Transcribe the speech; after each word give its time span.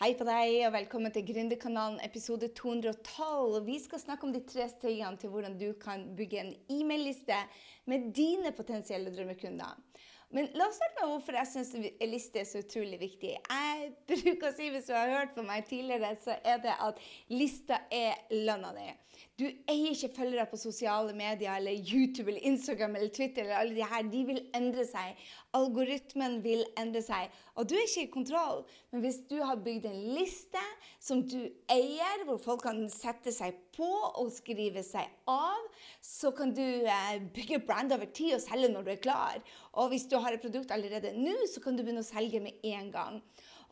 Hei 0.00 0.14
på 0.16 0.24
deg, 0.24 0.54
og 0.64 0.70
velkommen 0.72 1.12
til 1.12 1.26
Gründerkanalen 1.28 1.98
episode 2.00 2.48
212. 2.56 3.58
Vi 3.66 3.74
skal 3.82 4.00
snakke 4.00 4.24
om 4.24 4.30
de 4.32 4.40
tre 4.48 4.64
stegene 4.70 5.20
til 5.20 5.28
hvordan 5.28 5.58
du 5.60 5.66
kan 5.82 6.06
bygge 6.16 6.38
en 6.40 6.54
e-mail-liste 6.72 7.36
med 7.92 8.06
dine 8.16 8.54
potensielle 8.56 9.12
drømmekunder. 9.12 9.76
Men 10.32 10.48
la 10.56 10.70
oss 10.70 10.78
starte 10.80 10.96
med 10.96 11.12
hvorfor 11.12 11.36
jeg 11.36 11.50
syns 11.50 11.74
liste 12.08 12.40
er 12.40 12.48
så 12.48 12.62
utrolig 12.64 13.02
viktig. 13.02 13.34
Jeg 13.36 13.92
bruker 14.08 14.48
å 14.48 14.54
si, 14.56 14.70
hvis 14.72 14.88
du 14.88 14.96
har 14.96 15.12
hørt 15.12 15.36
på 15.36 15.44
meg 15.44 15.68
tidligere, 15.68 16.14
så 16.24 16.38
er 16.40 16.64
det 16.64 16.78
at 16.88 17.04
lista 17.28 17.82
er 17.92 18.16
lønna 18.32 18.72
di. 18.78 18.88
Du 19.40 19.46
eier 19.48 19.94
ikke 19.94 20.10
følgere 20.12 20.44
på 20.50 20.58
sosiale 20.60 21.14
medier 21.16 21.54
eller 21.56 21.72
YouTube 21.72 22.28
eller 22.28 22.44
Instagram 22.50 22.98
eller 22.98 23.08
Twitter. 23.08 23.42
eller 23.42 23.56
alle 23.56 23.74
de 23.74 23.86
her. 23.88 24.02
De 24.12 24.24
vil 24.28 24.40
endre 24.54 24.84
seg. 24.84 25.22
Algoritmen 25.56 26.36
vil 26.44 26.60
endre 26.78 27.00
seg. 27.02 27.32
Og 27.56 27.68
du 27.68 27.72
er 27.74 27.86
ikke 27.86 28.04
i 28.04 28.10
kontroll. 28.12 28.60
Men 28.92 29.00
hvis 29.00 29.22
du 29.30 29.38
har 29.40 29.62
bygd 29.64 29.88
en 29.88 30.02
liste 30.18 30.60
som 31.00 31.22
du 31.24 31.38
eier, 31.72 32.26
hvor 32.28 32.42
folk 32.44 32.66
kan 32.66 32.84
sette 32.92 33.32
seg 33.32 33.56
på 33.72 33.88
og 33.88 34.28
skrive 34.36 34.84
seg 34.84 35.08
av, 35.32 35.64
så 36.04 36.34
kan 36.36 36.52
du 36.52 36.62
eh, 36.62 37.16
bygge 37.32 37.62
brand 37.64 37.96
over 37.96 38.12
tid 38.12 38.36
og 38.36 38.44
selge 38.44 38.68
når 38.68 38.84
du 38.84 38.92
er 38.92 39.00
klar. 39.08 39.40
Og 39.80 39.94
hvis 39.94 40.04
du 40.12 40.18
har 40.20 40.36
et 40.36 40.44
produkt 40.44 40.76
allerede 40.76 41.16
nå, 41.16 41.38
så 41.48 41.64
kan 41.64 41.72
du 41.72 41.80
begynne 41.86 42.04
å 42.04 42.12
selge 42.12 42.44
med 42.44 42.60
en 42.68 42.92
gang. 42.92 43.22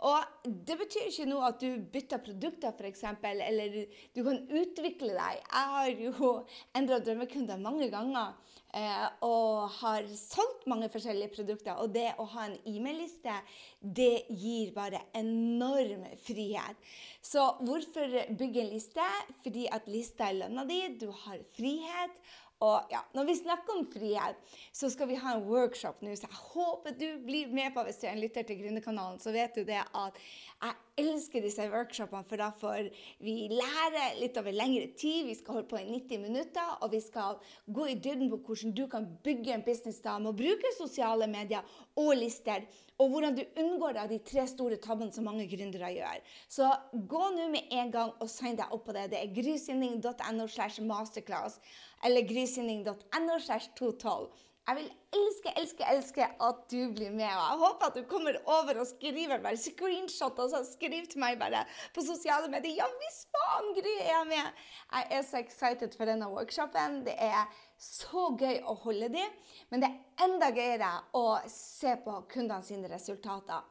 Og 0.09 0.47
det 0.47 0.77
betyr 0.81 1.11
ikke 1.11 1.27
noe 1.29 1.51
at 1.51 1.61
du 1.61 1.83
bytter 1.93 2.23
produkter, 2.25 2.73
f.eks., 2.73 3.03
eller 3.21 3.75
du 4.17 4.23
kan 4.25 4.39
utvikle 4.49 5.13
deg. 5.13 5.43
Jeg 5.43 5.75
har 5.75 5.91
jo 6.07 6.31
endra 6.79 7.01
drømmekunder 7.05 7.61
mange 7.61 7.91
ganger 7.93 8.33
eh, 8.73 9.07
og 9.27 9.69
har 9.81 10.09
solgt 10.17 10.65
mange 10.73 10.89
forskjellige 10.93 11.35
produkter. 11.35 11.77
Og 11.85 11.93
det 11.93 12.15
å 12.17 12.29
ha 12.33 12.49
en 12.49 12.57
e-mail-liste, 12.65 13.37
det 13.81 14.25
gir 14.33 14.73
bare 14.77 15.05
enorm 15.21 16.07
frihet. 16.25 16.81
Så 17.21 17.45
hvorfor 17.61 18.17
bygge 18.41 18.65
en 18.65 18.73
liste? 18.73 19.09
Fordi 19.45 19.69
at 19.69 19.91
lista 19.91 20.31
er 20.31 20.41
lønna 20.41 20.65
di, 20.69 20.81
du 20.97 21.11
har 21.27 21.45
frihet. 21.59 22.17
Og 22.61 22.93
ja, 22.93 23.01
Når 23.17 23.25
vi 23.25 23.35
snakker 23.39 23.79
om 23.79 23.87
frihet, 23.93 24.57
så 24.73 24.91
skal 24.93 25.09
vi 25.09 25.17
ha 25.21 25.35
en 25.35 25.47
workshop 25.49 26.03
nå. 26.05 26.13
Så 26.17 26.29
jeg 26.29 26.41
håper 26.53 26.97
du 26.99 27.07
blir 27.25 27.53
med 27.55 27.73
på 27.73 27.85
hvis 27.87 28.03
du 28.03 28.07
er 28.07 28.13
en 28.13 28.21
lytter 28.21 28.45
til 28.45 28.61
Gründerkanalen. 28.61 29.21
Så 29.23 29.33
vet 29.33 29.57
du 29.57 29.65
det 29.65 29.81
at 29.81 30.21
jeg 30.21 30.77
elsker 31.01 31.43
disse 31.45 31.67
workshopene, 31.73 32.27
for 32.29 32.41
da 32.41 32.51
får 32.61 32.91
vi 33.25 33.35
lære 33.53 34.05
litt 34.21 34.39
over 34.41 34.55
lengre 34.55 34.91
tid. 35.01 35.27
Vi 35.29 35.37
skal 35.39 35.59
holde 35.59 35.71
på 35.71 35.81
i 35.81 35.89
90 35.89 36.23
minutter, 36.23 36.77
og 36.81 36.93
vi 36.95 37.01
skal 37.05 37.41
gå 37.67 37.89
i 37.91 37.97
dybden 37.97 38.31
på 38.33 38.41
hvordan 38.47 38.77
du 38.77 38.85
kan 38.91 39.09
bygge 39.25 39.55
en 39.57 39.67
business 39.67 40.03
da 40.05 40.19
med 40.19 40.33
å 40.33 40.39
bruke 40.39 40.73
sosiale 40.77 41.29
medier 41.31 41.67
og 41.99 42.13
lister. 42.19 42.67
Og 43.01 43.15
hvordan 43.15 43.39
du 43.39 43.45
unngår 43.63 43.97
de 44.11 44.19
tre 44.29 44.45
store 44.49 44.77
tabbene 44.83 45.15
som 45.15 45.25
mange 45.25 45.47
gründere 45.49 45.89
gjør. 45.95 46.21
Så 46.53 46.69
gå 46.93 47.23
nå 47.37 47.49
med 47.53 47.73
en 47.73 47.93
gang 47.95 48.13
og 48.21 48.29
sign 48.29 48.59
deg 48.59 48.75
opp 48.77 48.85
på 48.89 48.97
det. 48.97 49.09
Det 49.15 49.23
er 49.23 49.33
grysynding.no 49.39 50.47
slash 50.47 50.85
masterclass 50.85 51.61
eller 52.05 52.29
grysynding.no 52.29 53.41
slash 53.41 53.73
212. 53.79 54.29
Jeg 54.69 54.77
vil 54.77 54.91
elske, 55.19 55.53
elske, 55.59 55.87
elske 55.91 56.27
at 56.47 56.59
du 56.71 56.93
blir 56.95 57.11
med. 57.11 57.27
Og 57.27 57.47
jeg 57.47 57.61
håper 57.63 57.87
at 57.89 57.97
du 57.97 58.05
kommer 58.11 58.37
over 58.45 58.83
og 58.83 58.87
skriver 58.87 59.41
bare 59.43 59.59
screenshot 59.59 60.39
og 60.39 60.53
så 60.53 60.61
skriv 60.69 61.09
til 61.11 61.23
meg 61.23 61.41
bare 61.41 61.65
på 61.95 62.05
sosiale 62.07 62.51
medier. 62.53 62.77
Ja 62.79 62.87
hvis 63.01 63.25
faen, 63.35 63.73
Gry 63.79 63.95
er 63.97 64.13
jeg 64.13 64.29
med! 64.31 64.61
Jeg 64.93 65.09
er 65.17 65.25
så 65.27 65.41
excited 65.41 65.97
for 65.97 66.07
denne 66.07 66.29
workshopen. 66.31 67.01
Det 67.09 67.17
er 67.19 67.49
så 67.81 68.29
gøy 68.39 68.61
å 68.69 68.77
holde 68.85 69.09
de, 69.11 69.25
men 69.73 69.83
det 69.83 69.89
er 69.89 70.27
enda 70.29 70.51
gøyere 70.55 70.93
å 71.17 71.25
se 71.51 71.97
på 72.05 72.19
kundene 72.31 72.63
sine 72.63 72.91
resultater. 72.93 73.65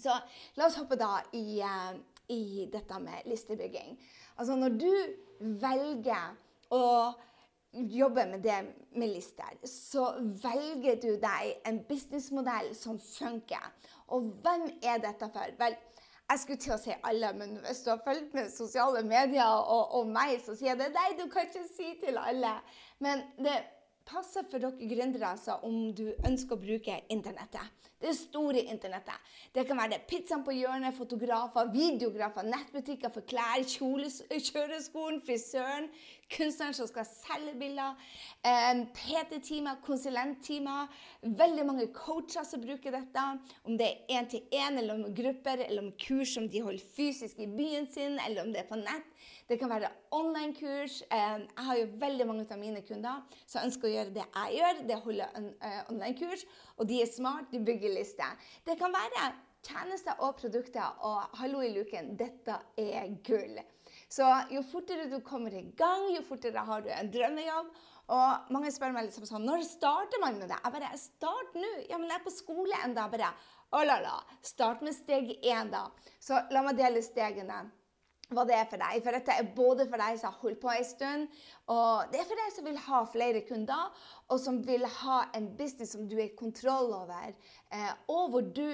Så 0.00 0.16
la 0.56 0.66
oss 0.66 0.80
hoppe 0.80 0.98
da 0.98 1.20
i, 1.36 1.60
eh, 1.62 1.92
i 2.34 2.66
dette 2.72 2.98
med 2.98 3.28
listebygging. 3.30 3.94
Altså 4.40 4.56
når 4.58 4.80
du 4.80 4.90
velger 5.62 6.34
å 6.74 7.14
jobber 7.74 8.26
med 8.30 8.42
det 8.42 8.60
med 8.94 9.08
lister, 9.08 9.56
så 9.66 10.12
velger 10.42 11.00
du 11.02 11.10
deg 11.22 11.66
en 11.66 11.80
businessmodell 11.88 12.74
som 12.76 13.00
funker. 13.00 13.72
Og 14.14 14.30
hvem 14.44 14.68
er 14.82 15.02
dette 15.02 15.28
for? 15.32 15.54
Vel, 15.58 15.76
jeg 16.30 16.40
skulle 16.40 16.62
til 16.62 16.74
å 16.76 16.80
si 16.80 16.94
alle, 17.04 17.32
men 17.36 17.58
hvis 17.66 17.82
du 17.84 17.90
har 17.92 18.02
fulgt 18.04 18.34
med 18.36 18.52
sosiale 18.52 19.02
medier 19.06 19.44
og, 19.44 19.94
og 19.98 20.12
meg, 20.12 20.38
så 20.44 20.56
sier 20.56 20.72
jeg 20.72 20.80
det. 20.80 20.92
Nei, 20.94 21.10
du 21.18 21.26
kan 21.32 21.48
ikke 21.48 21.66
si 21.68 21.90
til 22.00 22.20
alle. 22.20 22.54
Men 23.04 23.26
det 23.38 23.58
passer 24.08 24.44
for 24.50 24.62
dere 24.62 24.88
gründere 24.90 25.32
altså, 25.34 25.58
om 25.66 25.88
du 25.96 26.06
ønsker 26.26 26.56
å 26.56 26.60
bruke 26.60 27.00
internettet. 27.12 27.90
Det 28.04 28.12
store 28.16 28.60
internettet. 28.68 29.16
Det 29.54 29.62
kan 29.64 29.78
være 29.80 30.02
pizzaen 30.08 30.42
på 30.44 30.52
hjørnet, 30.52 30.92
fotografer, 30.96 31.70
videografer, 31.72 32.44
nettbutikker 32.52 33.12
for 33.14 33.24
klær, 33.24 33.62
kjøreskolen, 33.64 35.22
frisøren, 35.24 35.86
kunstneren 36.34 36.76
som 36.76 36.90
skal 36.90 37.06
selge 37.08 37.54
bilder, 37.60 37.94
eh, 38.44 38.82
PT-timer, 38.98 39.80
konsulenttimer. 39.86 40.92
Veldig 41.22 41.64
mange 41.70 41.88
coacher 41.96 42.44
som 42.44 42.60
bruker 42.60 42.92
dette. 42.92 43.24
Om 43.64 43.78
det 43.78 43.88
er 43.88 44.18
én-til-én, 44.18 44.78
eller 44.82 44.98
om 44.98 45.14
grupper, 45.14 45.64
eller 45.64 45.86
om 45.86 45.92
kurs 45.92 46.34
som 46.34 46.48
de 46.48 46.60
holder 46.60 46.84
fysisk 46.96 47.40
i 47.40 47.48
byen 47.48 47.88
sin, 47.90 48.18
eller 48.26 48.44
om 48.44 48.52
det 48.52 48.66
er 48.66 48.68
på 48.68 48.82
nett. 48.82 49.08
Det 49.48 49.58
kan 49.60 49.68
være 49.68 49.90
online-kurs. 50.16 51.02
Eh, 51.12 51.40
jeg 51.44 51.64
har 51.66 51.76
jo 51.76 51.88
veldig 52.00 52.26
mange 52.26 52.46
av 52.48 52.60
mine 52.60 52.80
kunder 52.86 53.24
som 53.44 53.66
ønsker 53.66 53.90
å 53.90 53.92
gjøre 53.92 54.14
det 54.16 54.24
jeg 54.24 54.58
gjør, 54.58 54.84
det 54.88 55.00
holder 55.04 55.40
eh, 55.60 55.80
online-kurs. 55.92 56.46
Og 56.78 56.88
de 56.88 57.02
er 57.02 57.10
smart, 57.10 57.50
de 57.52 57.60
bygger 57.60 57.92
liste. 57.92 58.28
Det 58.64 58.78
kan 58.80 58.94
være 58.94 59.32
tjenester 59.64 60.16
og 60.24 60.38
produkter. 60.40 60.96
Og 61.04 61.36
hallo 61.40 61.60
i 61.64 61.74
luken, 61.76 62.14
dette 62.16 62.56
er 62.80 63.12
gull. 63.26 63.60
Så 64.08 64.26
jo 64.52 64.62
fortere 64.64 65.10
du 65.12 65.18
kommer 65.24 65.52
i 65.52 65.66
gang, 65.76 66.08
jo 66.14 66.24
fortere 66.24 66.64
har 66.64 66.84
du 66.84 66.90
en 66.92 67.12
drømmejobb. 67.12 67.68
Og 68.14 68.50
mange 68.52 68.72
spør 68.72 68.92
meg 68.92 69.06
liksom 69.06 69.24
sånn 69.24 69.46
Når 69.48 69.62
starter 69.64 70.20
man 70.20 70.34
med 70.36 70.50
det? 70.52 70.58
Jeg 70.60 70.74
bare 70.74 70.90
Start 71.00 71.54
nå! 71.56 71.70
Ja, 71.88 71.96
men 71.96 72.10
jeg 72.10 72.18
er 72.18 72.26
på 72.26 72.32
skole 72.34 72.80
ennå. 72.84 73.06
Bare 73.12 73.30
Å 73.74 73.80
la 73.84 73.96
la. 74.04 74.18
Start 74.44 74.84
med 74.84 74.92
steg 74.96 75.38
én, 75.40 75.72
da. 75.72 75.86
Så 76.20 76.36
la 76.52 76.64
meg 76.66 76.76
dele 76.80 77.00
stegene 77.04 77.62
hva 78.32 78.44
det 78.48 78.56
er 78.56 78.68
for 78.70 78.80
deg. 78.80 79.02
For 79.04 79.16
dette 79.16 79.34
er 79.36 79.50
både 79.56 79.86
for 79.90 80.00
deg 80.00 80.18
som 80.20 80.30
har 80.30 80.40
holdt 80.40 80.60
på 80.62 80.70
en 80.72 80.86
stund, 80.88 81.40
og 81.72 82.12
det 82.12 82.20
er 82.20 82.28
for 82.28 82.40
deg 82.40 82.52
som 82.54 82.68
vil 82.68 82.80
ha 82.86 83.00
flere 83.12 83.42
kunder, 83.48 84.04
og 84.32 84.40
som 84.40 84.60
vil 84.64 84.86
ha 85.00 85.18
en 85.36 85.50
business 85.58 85.92
som 85.94 86.06
du 86.08 86.16
i 86.20 86.30
kontroll 86.38 86.92
over. 86.96 87.34
Eh, 87.74 87.90
og 88.12 88.30
hvor 88.32 88.44
du 88.56 88.64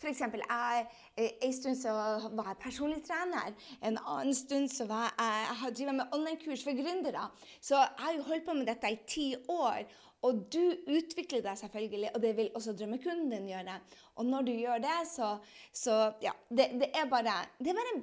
F.eks. 0.00 0.20
jeg 0.20 0.86
eh, 1.16 1.30
en 1.46 1.54
stund 1.56 1.78
så 1.80 1.94
var 2.36 2.50
jeg 2.52 2.60
personlig 2.62 3.00
trener. 3.06 3.54
En 3.82 3.98
annen 4.04 4.34
stund 4.36 4.68
så 4.72 4.88
var 4.88 5.08
jeg, 5.10 5.46
jeg 5.48 5.60
har 5.62 5.76
drevet 5.78 5.98
med 6.00 6.18
online-kurs 6.18 6.64
for 6.66 6.82
gründere. 6.82 7.28
Så 7.60 7.76
jeg 7.76 8.04
har 8.04 8.12
jo 8.16 8.28
holdt 8.28 8.46
på 8.46 8.58
med 8.58 8.68
dette 8.68 8.92
i 8.92 9.00
ti 9.08 9.28
år. 9.48 9.84
Og 10.26 10.40
du 10.50 10.62
utvikler 10.90 11.44
deg 11.44 11.58
selvfølgelig, 11.60 12.10
og 12.14 12.22
det 12.22 12.32
vil 12.36 12.50
også 12.58 12.74
drømmekunden 12.74 13.30
din 13.30 13.50
gjøre. 13.52 13.76
Og 14.18 14.26
når 14.26 14.48
du 14.48 14.52
gjør 14.52 14.82
det, 14.82 14.96
så, 15.12 15.36
så 15.72 15.98
ja, 16.24 16.32
det, 16.50 16.72
det, 16.80 16.90
er 16.90 17.06
bare, 17.10 17.36
det, 17.58 17.70
er 17.70 17.78
bare, 17.78 17.94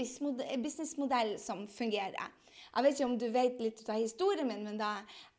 en 0.54 0.64
businessmodell 0.64 1.36
som 1.40 1.66
fungerer. 1.68 2.32
Jeg 2.76 2.84
vet 2.84 2.96
ikke 2.96 3.10
om 3.10 3.18
du 3.20 3.28
vet 3.32 3.60
litt 3.64 3.84
av 3.90 4.00
historien 4.00 4.48
min, 4.48 4.64
men 4.64 4.80
da 4.80 4.94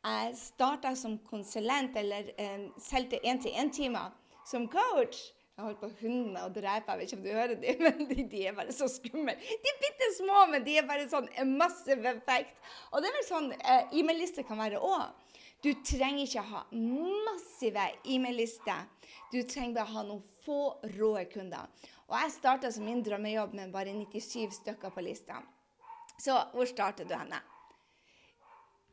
jeg 0.05 0.37
starta 0.37 0.93
som 0.97 1.17
konsulent, 1.25 1.97
eller 1.97 2.29
eh, 2.37 2.69
solgte 2.81 3.21
én-til-én-timer 3.25 4.13
som 4.47 4.69
coach 4.71 5.31
jeg 5.57 5.65
holdt 5.65 5.79
på 5.81 5.87
hundene 6.03 6.41
og 6.45 6.51
drepe, 6.53 6.93
jeg 6.93 6.99
vet 6.99 7.07
ikke 7.07 7.17
om 7.17 7.23
du 7.23 7.31
hører 7.33 7.55
dem, 7.57 7.79
men 7.85 8.09
de, 8.11 8.23
de 8.29 8.41
er 8.45 8.53
bare 8.53 8.73
så 8.75 8.85
skumle. 8.93 9.33
De 9.33 9.71
er 9.71 9.79
bitte 9.81 10.09
små, 10.19 10.43
men 10.51 10.61
de 10.65 10.75
er 10.77 10.85
bare 10.85 11.07
sånn 11.09 11.25
massiv 11.57 12.05
effekt. 12.05 12.59
Og 12.91 13.01
det 13.01 13.09
er 13.09 13.15
vel 13.15 13.25
sånn 13.25 13.47
eh, 13.57 13.95
e-mail-liste 13.97 14.45
kan 14.45 14.61
være 14.61 14.77
òg. 14.77 15.36
Du 15.63 15.71
trenger 15.81 16.23
ikke 16.23 16.43
ha 16.51 16.63
massive 16.71 17.87
e-mail-lister. 18.05 18.85
Du 19.33 19.39
trenger 19.41 19.79
bare 19.79 19.93
ha 19.95 20.03
noen 20.05 20.25
få 20.45 20.59
rå 20.97 21.13
kunder. 21.33 21.71
Og 22.07 22.15
jeg 22.21 22.35
starta 22.35 22.71
som 22.71 22.85
min 22.87 23.01
drømmejobb 23.03 23.55
med 23.57 23.73
bare 23.73 23.95
97 23.95 24.59
stykker 24.61 24.93
på 24.93 25.03
lista. 25.03 25.41
Så 26.21 26.37
hvor 26.53 26.69
starter 26.69 27.09
du 27.09 27.15
henne? 27.17 27.41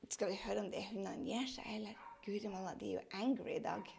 Skal 0.09 0.33
vi 0.33 0.41
høre 0.45 0.65
om 0.65 0.73
de 0.73 0.81
hundene 0.89 1.21
gir 1.25 1.47
seg, 1.49 1.69
eller? 1.77 2.01
Guri 2.25 2.49
malla, 2.49 2.73
de 2.81 2.89
er 2.89 2.99
jo 2.99 3.21
angry 3.21 3.59
i 3.59 3.63
dag 3.65 3.93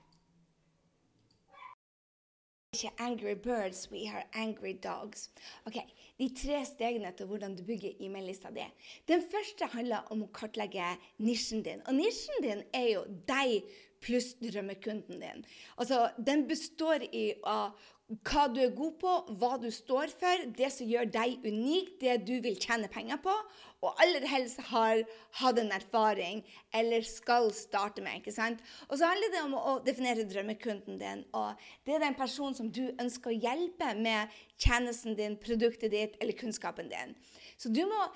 ikke 2.76 2.94
angry 3.00 3.36
birds, 3.40 3.88
we 3.92 4.06
are 4.12 4.26
angry 4.36 4.76
dogs. 4.84 5.30
Ok, 5.66 5.80
De 6.16 6.30
tre 6.32 6.62
stegene 6.64 7.10
til 7.18 7.28
hvordan 7.28 7.58
du 7.58 7.64
bygger 7.68 7.98
e-mail-lista 8.00 8.48
di. 8.56 8.64
Den 9.08 9.24
første 9.32 9.68
handler 9.74 10.08
om 10.16 10.22
å 10.24 10.30
kartlegge 10.32 10.94
nisjen 11.20 11.64
din. 11.66 11.82
Og 11.90 11.98
nisjen 11.98 12.40
din 12.46 12.62
er 12.72 12.86
jo 12.94 13.02
deg 13.28 13.66
pluss 14.06 14.34
drømmekunden 14.42 15.20
din. 15.22 15.44
Altså, 15.78 16.10
Den 16.18 16.48
består 16.48 17.04
i 17.12 17.32
av 17.44 17.76
hva 18.06 18.44
du 18.54 18.60
er 18.62 18.74
god 18.78 18.98
på, 19.02 19.12
hva 19.42 19.56
du 19.58 19.72
står 19.74 20.12
for, 20.14 20.42
det 20.54 20.68
som 20.70 20.86
gjør 20.86 21.08
deg 21.10 21.40
unik, 21.42 21.96
det 22.04 22.20
du 22.28 22.36
vil 22.44 22.58
tjene 22.62 22.90
penger 22.94 23.18
på, 23.24 23.34
og 23.82 24.02
aller 24.02 24.28
helst 24.30 24.62
har 24.70 25.02
hatt 25.40 25.60
en 25.62 25.74
erfaring 25.74 26.44
eller 26.78 27.06
skal 27.06 27.50
starte 27.54 28.04
med. 28.06 28.20
ikke 28.22 28.34
sant? 28.34 28.62
Og 28.90 29.00
så 29.00 29.10
handler 29.10 29.34
det 29.34 29.42
om 29.42 29.58
å 29.58 29.76
definere 29.86 30.28
drømmekunden 30.30 31.02
din. 31.02 31.26
og 31.34 31.58
Det 31.86 31.96
er 31.96 32.06
den 32.06 32.18
personen 32.18 32.58
som 32.58 32.70
du 32.70 32.94
ønsker 32.94 33.34
å 33.34 33.40
hjelpe 33.42 33.94
med 33.98 34.34
tjenesten 34.62 35.18
din, 35.18 35.38
produktet 35.42 35.94
ditt 35.94 36.18
eller 36.22 36.38
kunnskapen 36.38 36.90
din. 36.94 37.18
Så 37.58 37.74
du 37.74 37.84
må 37.90 38.10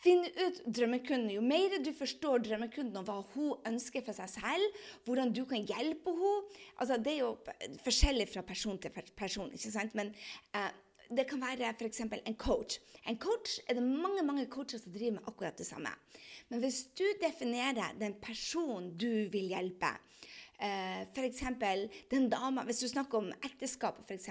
Finn 0.00 0.24
ut 0.24 0.60
drømmekunden. 0.64 1.30
Jo 1.34 1.42
mer 1.44 1.76
du 1.84 1.90
forstår 1.96 2.44
drømmekunden 2.46 2.96
og 3.00 3.08
hva 3.08 3.18
hun 3.34 3.66
ønsker 3.68 4.04
for 4.06 4.16
seg 4.16 4.30
selv, 4.32 4.84
hvordan 5.04 5.32
du 5.36 5.42
kan 5.48 5.66
hjelpe 5.68 6.14
henne 6.16 6.60
altså, 6.80 6.96
Det 6.96 7.12
er 7.12 7.18
jo 7.20 7.34
forskjellig 7.84 8.28
fra 8.32 8.44
person 8.46 8.78
til 8.80 8.94
person, 9.16 9.52
ikke 9.52 9.74
sant? 9.74 9.94
men 9.98 10.14
eh, 10.56 10.70
det 11.10 11.26
kan 11.26 11.42
være 11.42 11.72
f.eks. 11.74 12.00
en 12.00 12.36
coach. 12.38 12.78
En 13.08 13.18
coach 13.18 13.58
er 13.68 13.74
det 13.76 13.82
mange 13.82 14.22
mange 14.22 14.46
coacher 14.46 14.78
som 14.78 14.92
driver 14.92 15.18
med 15.18 15.26
akkurat 15.26 15.58
det 15.58 15.66
samme. 15.66 15.90
Men 16.48 16.62
hvis 16.62 16.84
du 16.98 17.04
definerer 17.22 17.96
den 17.98 18.14
personen 18.22 18.92
du 18.96 19.28
vil 19.32 19.50
hjelpe, 19.50 19.90
Eh, 20.60 21.06
F.eks. 21.14 21.42
den 22.10 22.28
dama 22.28 22.64
Hvis 22.68 22.82
du 22.82 22.88
snakker 22.88 23.18
om 23.18 23.30
ekteskapet, 23.44 24.04
f.eks. 24.04 24.28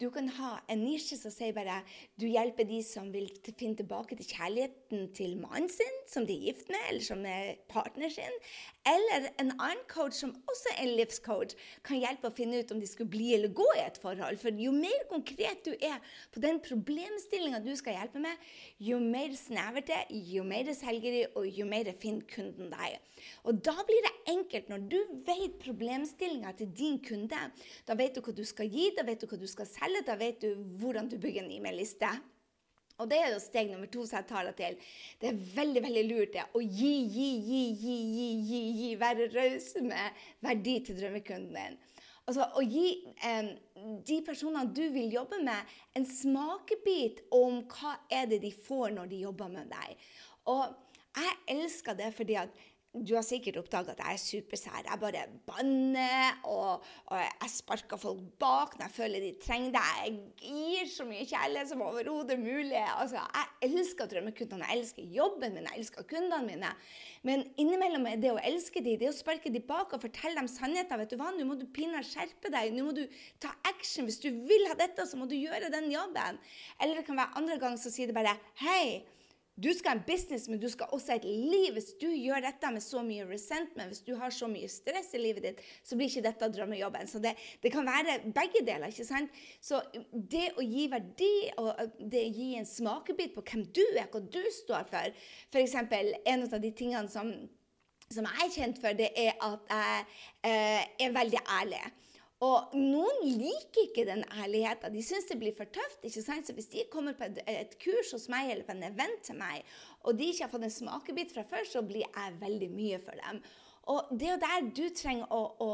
Du 0.00 0.08
kan 0.10 0.28
ha 0.40 0.56
en 0.68 0.82
nisje 0.82 1.18
som 1.20 1.30
sier 1.30 1.54
bare 1.54 1.80
du 2.18 2.26
hjelper 2.26 2.66
de 2.66 2.80
som 2.82 3.12
vil 3.14 3.28
finne 3.46 3.78
tilbake 3.78 4.18
til 4.18 4.26
kjærligheten 4.34 5.12
til 5.14 5.36
mannen 5.38 5.70
sin, 5.70 6.00
som 6.10 6.26
de 6.26 6.34
er 6.34 6.50
gift 6.50 6.72
med, 6.74 6.82
eller 6.88 7.06
som 7.06 7.22
er 7.26 7.60
partner 7.70 8.10
sin. 8.10 8.34
Eller 8.88 9.26
en 9.36 9.50
annen 9.58 9.82
coach 9.90 10.16
som 10.16 10.30
også 10.48 10.70
er 10.72 10.86
en 10.86 10.94
livscoach, 10.96 11.52
kan 11.84 12.00
hjelpe 12.00 12.30
å 12.30 12.32
finne 12.32 12.62
ut 12.62 12.70
om 12.72 12.78
de 12.80 12.88
skulle 12.88 13.12
bli 13.12 13.34
eller 13.36 13.52
gå 13.52 13.66
i 13.76 13.82
et 13.82 13.98
forhold. 14.00 14.40
For 14.40 14.56
jo 14.56 14.72
mer 14.72 15.04
konkret 15.10 15.60
du 15.66 15.74
er 15.74 15.98
på 16.32 16.40
den 16.40 16.62
problemstillinga 16.64 17.60
du 17.60 17.74
skal 17.76 17.98
hjelpe 17.98 18.22
med, 18.24 18.48
jo 18.80 18.96
mer 19.04 19.36
snevert 19.36 19.90
det, 19.90 20.00
jo 20.32 20.46
mer 20.48 20.72
selger 20.76 21.18
de, 21.18 21.22
og 21.36 21.60
jo 21.60 21.68
mer 21.68 21.92
finner 22.00 22.24
kunden 22.32 22.72
deg. 22.72 22.96
Og 23.44 23.60
da 23.60 23.76
blir 23.84 24.00
det 24.08 24.16
enkelt 24.32 24.72
når 24.72 24.88
du 24.88 24.98
vet 25.28 25.60
problemstillinga 25.60 26.56
til 26.56 26.72
din 26.72 27.00
kunde. 27.04 27.44
Da 27.84 27.96
vet 28.00 28.16
du 28.16 28.24
hva 28.24 28.32
du 28.32 28.46
skal 28.48 28.72
gi, 28.72 28.90
da 28.96 29.04
vet 29.04 29.20
du 29.20 29.28
hva 29.28 29.40
du 29.40 29.48
skal 29.50 29.68
selge, 29.68 30.06
da 30.08 30.16
vet 30.20 30.40
du 30.40 30.54
hvordan 30.80 31.12
du 31.12 31.20
bygger 31.20 31.44
en 31.44 31.56
e-mail-liste. 31.58 32.16
Og 33.00 33.08
det 33.10 33.20
er 33.20 33.32
jo 33.32 33.40
steg 33.42 33.70
nummer 33.72 33.88
to 33.90 34.04
som 34.06 34.20
jeg 34.20 34.28
tar 34.28 34.48
deg 34.50 34.56
til. 34.58 34.76
Det 35.20 35.30
er 35.30 35.44
veldig 35.56 35.82
veldig 35.86 36.04
lurt 36.08 36.34
det, 36.36 36.46
å 36.52 36.62
gi, 36.62 36.94
gi, 37.14 37.30
gi, 37.48 37.62
gi, 37.80 37.96
gi, 38.16 38.30
gi, 38.50 38.60
gi. 38.80 38.90
Være 39.00 39.30
raus 39.32 39.72
med 39.80 40.20
verdi 40.44 40.76
til 40.86 41.00
drømmekunden 41.00 41.56
din. 41.56 41.78
Altså 42.28 42.46
å 42.60 42.62
gi 42.62 42.90
eh, 43.26 43.48
de 44.06 44.20
personene 44.26 44.68
du 44.76 44.84
vil 44.94 45.10
jobbe 45.16 45.40
med, 45.42 45.72
en 45.98 46.06
smakebit 46.06 47.24
om 47.34 47.62
hva 47.72 47.96
er 48.12 48.28
det 48.30 48.42
de 48.44 48.52
får 48.54 48.92
når 48.94 49.10
de 49.10 49.24
jobber 49.24 49.50
med 49.50 49.72
deg. 49.72 49.96
Og 50.52 50.68
jeg 51.16 51.38
elsker 51.56 51.96
det 51.98 52.12
fordi 52.14 52.36
at 52.38 52.60
du 52.90 53.12
har 53.14 53.22
sikkert 53.22 53.54
oppdaga 53.60 53.92
at 53.92 54.00
jeg 54.02 54.16
er 54.16 54.18
supersær. 54.18 54.78
Jeg 54.82 54.98
bare 54.98 55.20
banner, 55.46 56.40
og, 56.50 56.82
og 57.06 57.20
jeg 57.20 57.50
sparker 57.52 58.00
folk 58.00 58.24
bak 58.42 58.72
når 58.74 58.88
jeg 58.88 58.94
føler 58.96 59.22
de 59.22 59.28
trenger 59.44 59.76
det. 59.76 59.82
Jeg 60.00 60.16
gir 60.42 60.88
så 60.90 61.06
mye 61.06 61.22
kjærlighet 61.30 61.70
som 61.70 61.84
overhodet 61.86 62.34
mulig. 62.40 62.80
Altså, 62.80 63.22
jeg 63.22 63.70
elsker 63.70 64.10
drømmekundene, 64.10 64.66
jeg 64.66 64.82
elsker 64.82 65.06
jobben 65.14 65.54
min, 65.54 65.68
jeg 65.70 65.84
elsker 65.84 66.08
kundene 66.10 66.40
mine. 66.48 66.72
Men 67.22 67.46
innimellom 67.62 68.08
er 68.10 68.18
det 68.18 68.34
å 68.34 68.42
elske 68.50 68.82
dem, 68.82 68.98
det 68.98 69.12
å 69.12 69.14
sparke 69.14 69.54
dem 69.54 69.68
bak 69.70 69.94
og 69.94 70.02
fortelle 70.02 70.40
dem 70.40 70.50
sannheten. 70.50 70.98
Vet 71.04 71.14
du 71.14 71.20
hva, 71.20 71.30
nå 71.36 71.46
må 71.46 71.60
du 71.60 71.68
pinadø 71.70 72.02
skjerpe 72.10 72.50
deg, 72.50 72.74
nå 72.74 72.88
må 72.88 72.96
du 72.96 73.04
ta 73.38 73.54
action. 73.70 74.10
Hvis 74.10 74.18
du 74.24 74.32
vil 74.50 74.66
ha 74.66 74.74
dette, 74.74 75.06
så 75.06 75.20
må 75.20 75.30
du 75.30 75.38
gjøre 75.38 75.70
den 75.70 75.92
jobben. 75.94 76.42
Eller 76.82 76.98
det 76.98 77.06
kan 77.06 77.22
være 77.22 77.38
andre 77.38 77.62
ganger 77.62 77.78
så 77.86 77.94
sier 77.94 78.10
det 78.10 78.18
bare 78.18 78.34
hei. 78.66 79.06
Du 79.60 79.68
skal 79.76 79.92
ha 79.92 79.96
en 79.98 80.04
business, 80.06 80.46
men 80.48 80.60
du 80.60 80.68
skal 80.72 80.88
også 80.94 81.12
ha 81.12 81.18
et 81.18 81.26
liv. 81.28 81.74
Hvis 81.76 81.92
du 82.00 82.06
gjør 82.08 82.40
dette 82.44 82.70
med 82.72 82.84
så 82.84 83.02
mye 83.04 83.26
resentment, 83.28 83.92
hvis 83.92 84.04
du 84.06 84.14
har 84.16 84.32
så 84.32 84.48
mye 84.48 84.68
stress 84.72 85.12
i 85.16 85.20
livet 85.20 85.44
ditt, 85.44 85.60
så 85.84 85.98
blir 85.98 86.08
ikke 86.08 86.24
dette 86.24 86.48
drømmejobben. 86.56 87.10
Så 87.10 87.20
det, 87.20 87.34
det 87.60 87.72
kan 87.74 87.88
være 87.88 88.18
begge 88.24 88.64
deler. 88.64 88.88
ikke 88.88 89.08
sant? 89.08 89.40
Så 89.60 89.82
det 90.12 90.46
å 90.56 90.64
gi 90.64 90.86
verdi 90.92 91.32
og 91.60 92.00
det 92.00 92.24
å 92.24 92.34
gi 92.40 92.50
en 92.60 92.68
smakebit 92.68 93.36
på 93.36 93.44
hvem 93.44 93.66
du 93.68 93.84
er, 93.90 94.08
hva 94.08 94.22
du 94.24 94.42
står 94.62 94.88
for 94.90 95.24
F.eks. 95.52 95.76
en 95.76 96.46
av 96.46 96.60
de 96.60 96.72
tingene 96.72 97.08
som, 97.12 97.32
som 98.08 98.28
jeg 98.30 98.46
er 98.46 98.54
kjent 98.54 98.80
for, 98.80 98.96
det 98.96 99.12
er 99.18 99.36
at 99.44 99.74
jeg 99.76 100.06
eh, 100.48 100.88
er 101.04 101.18
veldig 101.20 101.44
ærlig. 101.60 101.84
Og 102.40 102.72
noen 102.72 103.24
liker 103.36 103.82
ikke 103.84 104.06
den 104.08 104.22
ærligheten. 104.32 104.94
De 104.94 105.02
syns 105.04 105.26
det 105.28 105.36
blir 105.42 105.52
for 105.56 105.68
tøft. 105.68 106.04
ikke 106.04 106.22
sant? 106.24 106.46
Så 106.48 106.56
hvis 106.56 106.70
de 106.72 106.86
kommer 106.92 107.12
på 107.16 107.28
et, 107.28 107.40
et, 107.44 107.74
kurs 107.82 108.14
hos 108.16 108.30
meg 108.32 108.48
eller 108.48 108.64
på 108.64 108.72
en 108.72 108.86
event 108.88 109.26
til 109.26 109.36
meg, 109.36 109.66
og 110.08 110.16
de 110.16 110.30
ikke 110.30 110.46
har 110.46 110.52
fått 110.54 110.64
en 110.64 110.78
smakebit 110.78 111.34
fra 111.36 111.44
før, 111.50 111.66
så 111.68 111.84
blir 111.84 112.06
jeg 112.06 112.38
veldig 112.40 112.70
mye 112.72 113.00
for 113.04 113.20
dem. 113.20 113.42
Og 113.92 114.08
det 114.16 114.30
er 114.32 114.40
der 114.40 114.70
du 114.76 114.86
trenger 114.96 115.28
å, 115.34 115.40
å, 115.60 115.70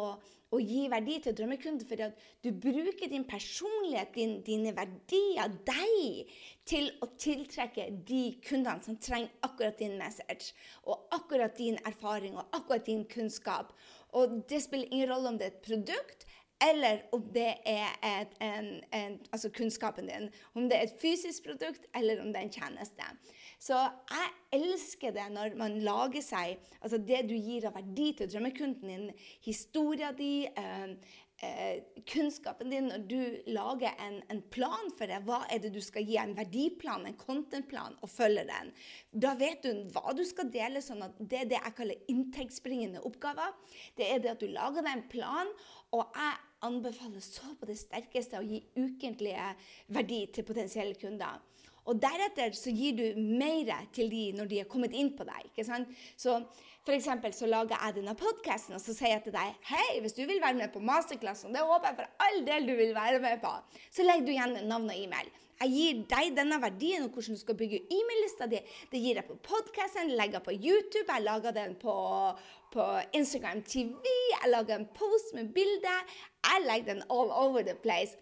å 0.56 0.60
gi 0.62 0.86
verdi 0.90 1.20
til 1.22 1.34
drømmekunden, 1.38 1.86
fordi 1.86 2.06
at 2.06 2.26
du 2.42 2.50
bruker 2.50 3.10
din 3.12 3.26
personlighet, 3.28 4.14
din, 4.14 4.36
dine 4.46 4.72
verdier, 4.74 5.54
deg, 5.68 6.32
til 6.66 6.88
å 7.04 7.10
tiltrekke 7.14 7.90
de 8.08 8.22
kundene 8.46 8.82
som 8.82 8.98
trenger 8.98 9.30
akkurat 9.46 9.78
din 9.78 9.98
message, 10.00 10.54
og 10.82 11.06
akkurat 11.14 11.54
din 11.58 11.78
erfaring 11.86 12.38
og 12.40 12.56
akkurat 12.56 12.86
din 12.88 13.04
kunnskap. 13.10 13.74
Og 14.16 14.40
det 14.50 14.64
spiller 14.64 14.90
ingen 14.90 15.12
rolle 15.12 15.30
om 15.30 15.38
det 15.38 15.50
er 15.50 15.54
et 15.54 15.66
produkt 15.66 16.26
eller 16.62 17.02
om 17.12 17.24
det 17.34 17.50
er 17.68 17.96
et, 18.00 18.32
en, 18.40 18.68
en, 18.96 19.18
altså 19.32 19.50
kunnskapen 19.52 20.08
din. 20.08 20.30
Om 20.54 20.70
det 20.70 20.78
er 20.78 20.86
et 20.88 21.00
fysisk 21.00 21.44
produkt, 21.44 21.84
eller 21.94 22.22
om 22.22 22.32
det 22.32 22.40
er 22.40 22.48
en 22.48 22.54
tjeneste. 22.54 23.10
Så 23.60 23.76
jeg 24.12 24.32
elsker 24.56 25.12
det 25.16 25.26
når 25.32 25.56
man 25.58 25.78
lager 25.84 26.24
seg 26.24 26.56
altså 26.80 27.00
det 27.00 27.26
du 27.28 27.34
gir 27.36 27.68
av 27.68 27.76
verdi 27.76 28.10
til 28.16 28.28
drømmekunden 28.32 28.88
din, 28.88 29.06
historien 29.44 30.16
din, 30.16 30.48
eh, 30.56 31.14
eh, 31.44 32.02
kunnskapen 32.08 32.70
din, 32.72 32.88
når 32.88 33.06
du 33.08 33.52
lager 33.52 33.92
en, 34.06 34.20
en, 34.32 34.42
plan 34.52 34.90
for 34.98 35.08
det. 35.08 35.22
Hva 35.28 35.42
er 35.52 35.60
det 35.64 35.72
du 35.74 35.80
skal 35.84 36.04
gi? 36.08 36.18
En 36.20 36.36
verdiplan, 36.36 37.06
en 37.06 37.18
contentplan, 37.20 37.96
og 38.00 38.12
følger 38.12 38.48
den. 38.48 38.72
Da 39.12 39.34
vet 39.40 39.64
du 39.64 39.86
hva 39.94 40.14
du 40.16 40.24
skal 40.24 40.52
dele. 40.52 40.84
sånn 40.84 41.04
at 41.04 41.16
Det 41.18 41.42
er 41.42 41.50
det 41.52 41.60
jeg 41.60 41.76
kaller 41.80 42.12
inntektsbringende 42.12 43.04
oppgaver. 43.08 43.56
Det 43.96 44.10
er 44.10 44.20
det 44.20 44.36
at 44.36 44.44
du 44.44 44.48
lager 44.52 44.84
deg 44.84 44.92
en 44.96 45.08
plan. 45.12 45.56
Og 45.96 46.04
jeg 46.16 46.45
anbefaler 46.66 47.24
så 47.24 47.54
på 47.58 47.68
det 47.68 47.78
sterkeste 47.80 48.40
å 48.40 48.46
gi 48.46 48.62
ukentlige 48.76 49.52
verdi 49.94 50.24
til 50.34 50.46
potensielle 50.46 50.98
kunder. 51.00 51.42
Og 51.86 52.00
deretter 52.02 52.54
så 52.58 52.72
gir 52.74 52.96
du 52.98 53.20
mer 53.38 53.86
til 53.94 54.10
de 54.10 54.24
når 54.34 54.48
de 54.50 54.62
er 54.62 54.70
kommet 54.70 54.94
inn 54.96 55.12
på 55.16 55.26
deg. 55.26 55.52
ikke 55.52 55.66
sant? 55.66 55.92
Så 56.18 56.40
for 56.86 57.32
så 57.34 57.46
lager 57.50 57.74
jeg 57.82 57.94
denne 57.96 58.14
podkasten 58.14 58.76
og 58.76 58.80
så 58.82 58.94
sier 58.94 59.16
jeg 59.16 59.24
til 59.24 59.34
deg 59.34 59.54
hei, 59.70 60.00
hvis 60.02 60.14
du 60.14 60.22
vil 60.26 60.38
være 60.42 60.54
med 60.54 60.70
på 60.70 60.78
masterklassen, 60.78 61.52
det 61.54 61.64
håper 61.66 61.88
jeg 61.88 61.98
for 61.98 62.26
all 62.26 62.44
del 62.46 62.68
du 62.68 62.76
vil 62.78 62.94
være 62.94 63.18
med 63.18 63.40
på, 63.42 63.50
så 63.90 64.06
legger 64.06 64.26
du 64.26 64.30
igjen 64.30 64.54
navn 64.68 64.86
og 64.92 64.94
e-mail. 64.94 65.32
Jeg 65.56 65.72
gir 65.72 66.02
deg 66.10 66.34
denne 66.36 66.58
verdien 66.60 67.06
og 67.06 67.14
hvordan 67.16 67.38
du 67.38 67.40
skal 67.40 67.56
bygge 67.56 67.80
e-mail-lista 67.88 68.48
di. 68.50 68.60
Det 68.92 69.00
gir 69.00 69.16
jeg 69.16 69.28
på 69.28 69.38
podkasten, 69.46 70.12
legger 70.18 70.44
på 70.44 70.52
YouTube, 70.52 71.08
jeg 71.08 71.24
lager 71.24 71.56
den 71.56 71.74
på, 71.80 71.96
på 72.74 72.84
Instagram 73.16 73.62
TV, 73.64 74.12
jeg 74.34 74.52
lager 74.52 74.76
en 74.76 74.88
post 74.98 75.32
med 75.38 75.54
bilde. 75.56 75.96
Jeg 76.44 76.64
legger 76.68 76.92
den 76.92 77.02
all 77.08 77.32
over 77.32 77.64
the 77.64 77.76
place. 77.82 78.18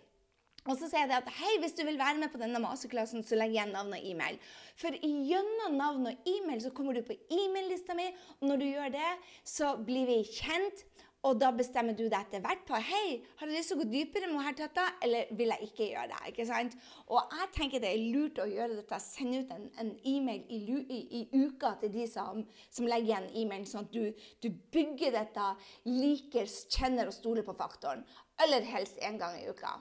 Og 0.64 0.78
så 0.80 0.86
sier 0.88 1.10
jeg 1.10 1.18
at 1.18 1.26
hei, 1.36 1.56
hvis 1.60 1.74
du 1.76 1.82
vil 1.84 1.98
være 2.00 2.16
med 2.22 2.30
på 2.32 2.38
denne 2.40 2.60
masterklassen, 2.62 3.24
så 3.26 3.36
legg 3.36 3.52
igjen 3.52 3.74
navn 3.74 3.92
og 3.92 4.06
e-mail. 4.08 4.38
For 4.80 4.96
gjennom 4.96 5.76
navn 5.76 6.08
og 6.08 6.30
e-mail 6.30 6.62
så 6.64 6.72
kommer 6.72 6.96
du 6.96 7.02
på 7.04 7.18
e-mail-lista 7.18 7.96
mi, 7.98 8.06
og 8.38 8.48
når 8.48 8.62
du 8.62 8.66
gjør 8.70 8.94
det, 8.94 9.10
så 9.44 9.74
blir 9.84 10.08
vi 10.08 10.22
kjent. 10.30 10.86
Og 11.24 11.38
da 11.40 11.48
bestemmer 11.56 11.96
du 11.96 12.02
deg 12.04 12.18
etter 12.18 12.42
hvert 12.44 12.66
på 12.68 12.76
hei, 12.76 13.22
har 13.38 13.48
jeg 13.48 13.56
lyst 13.56 13.70
til 13.72 13.78
å 13.78 13.80
gå 13.80 13.86
dypere 13.88 14.28
med 14.28 14.44
dette, 14.44 14.66
tøtta, 14.66 14.82
eller 15.06 15.30
vil 15.38 15.54
jeg 15.54 15.68
ikke 15.70 15.86
gjøre 15.88 16.10
det. 16.10 16.18
ikke 16.30 16.46
sant? 16.50 16.76
Og 17.08 17.32
jeg 17.38 17.48
tenker 17.54 17.80
det 17.80 17.92
er 17.94 18.02
lurt 18.12 18.40
å 18.44 18.48
gjøre 18.50 18.76
dette, 18.76 18.98
sende 19.00 19.40
ut 19.40 19.54
en, 19.54 19.64
en 19.80 19.94
e-mail 20.10 20.44
i, 20.52 20.60
i, 20.82 21.00
i, 21.20 21.22
uka 21.46 21.72
til 21.80 21.94
de 21.94 22.04
som, 22.10 22.44
som 22.68 22.90
legger 22.90 23.08
igjen 23.08 23.30
e-mailen, 23.32 23.64
sånn 23.70 23.88
at 23.88 23.96
du, 23.96 24.28
du, 24.44 24.50
bygger 24.74 25.16
dette, 25.16 25.48
liker, 25.88 26.52
kjenner 26.76 27.08
og 27.08 27.16
stoler 27.16 27.46
på 27.46 27.56
faktoren. 27.56 28.04
Eller 28.44 28.68
helst 28.68 29.00
én 29.00 29.16
gang 29.20 29.38
i 29.40 29.48
uka. 29.48 29.78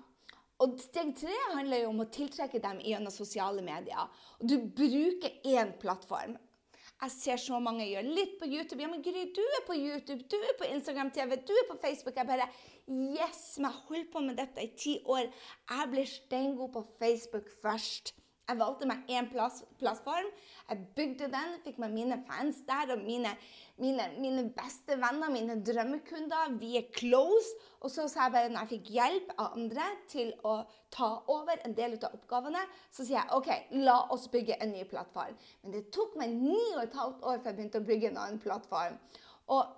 Og 0.63 0.79
steg 0.79 1.11
tre 1.19 1.35
handler 1.57 1.83
jo 1.83 1.91
om 1.91 2.03
å 2.05 2.09
tiltrekke 2.13 2.61
dem 2.63 2.79
gjennom 2.87 3.11
sosiale 3.11 3.63
medier. 3.65 4.07
Og 4.39 4.47
du 4.47 4.57
bruker 4.63 5.41
én 5.43 5.75
plattform. 5.81 6.37
Jeg 7.03 7.11
ser 7.11 7.39
så 7.41 7.57
mange 7.59 7.83
gjøre 7.83 8.15
litt 8.15 8.37
på 8.39 8.47
YouTube. 8.47 8.79
Ja, 8.79 8.87
men 8.87 9.01
Gry, 9.03 9.25
du 9.35 9.41
er 9.43 9.65
på 9.67 9.75
YouTube, 9.75 10.23
du 10.31 10.37
er 10.39 10.53
på 10.55 10.69
Instagram 10.71 11.11
TV, 11.11 11.35
du 11.35 11.51
er 11.51 11.65
på 11.67 11.75
Facebook. 11.81 12.15
Jeg 12.15 12.29
bare 12.29 12.47
Yes! 12.87 13.57
Men 13.57 13.67
jeg 13.67 13.81
holdt 13.89 14.11
på 14.13 14.23
med 14.23 14.39
dette 14.39 14.63
i 14.63 14.71
ti 14.79 14.97
år. 15.03 15.27
Jeg 15.27 15.89
blir 15.91 16.07
steingod 16.07 16.71
på 16.71 16.85
Facebook 16.99 17.51
først. 17.61 18.13
Jeg 18.43 18.59
valgte 18.59 18.87
meg 18.89 19.07
én 19.07 19.29
plass, 19.31 19.61
plattform. 19.79 20.25
Jeg 20.67 20.87
bygde 20.97 21.29
den, 21.31 21.53
fikk 21.63 21.77
meg 21.79 21.93
mine 21.95 22.17
fans 22.27 22.57
der 22.67 22.91
og 22.91 23.03
mine, 23.05 23.31
mine, 23.79 24.07
mine, 24.19 24.43
beste 24.55 24.97
venner, 24.99 25.31
mine 25.31 25.55
drømmekunder. 25.63 26.57
Vi 26.59 26.73
er 26.81 26.89
close. 26.95 27.53
Og 27.79 27.91
så 27.91 28.09
sa 28.11 28.25
jeg 28.25 28.35
bare, 28.35 28.49
når 28.51 28.65
jeg 28.65 28.71
fikk 28.73 28.91
hjelp 28.97 29.31
av 29.37 29.55
andre 29.55 29.85
til 30.11 30.33
å 30.43 30.57
ta 30.91 31.09
over 31.31 31.63
en 31.63 31.75
del 31.77 31.95
av 32.01 32.17
oppgavene, 32.17 32.65
så 32.91 33.05
sier 33.05 33.21
jeg 33.21 33.37
OK, 33.37 33.49
la 33.87 34.01
oss 34.15 34.27
bygge 34.33 34.59
en 34.59 34.75
ny 34.75 34.83
plattform. 34.91 35.39
Men 35.63 35.77
det 35.77 35.85
tok 35.95 36.19
meg 36.19 36.35
ni 36.35 36.59
og 36.73 36.83
et 36.83 36.99
halvt 36.99 37.23
år 37.23 37.39
før 37.39 37.53
jeg 37.53 37.61
begynte 37.61 37.83
å 37.83 37.87
bygge 37.93 38.11
en 38.11 38.21
annen 38.25 38.43
plattform. 38.43 38.99
Og 39.55 39.71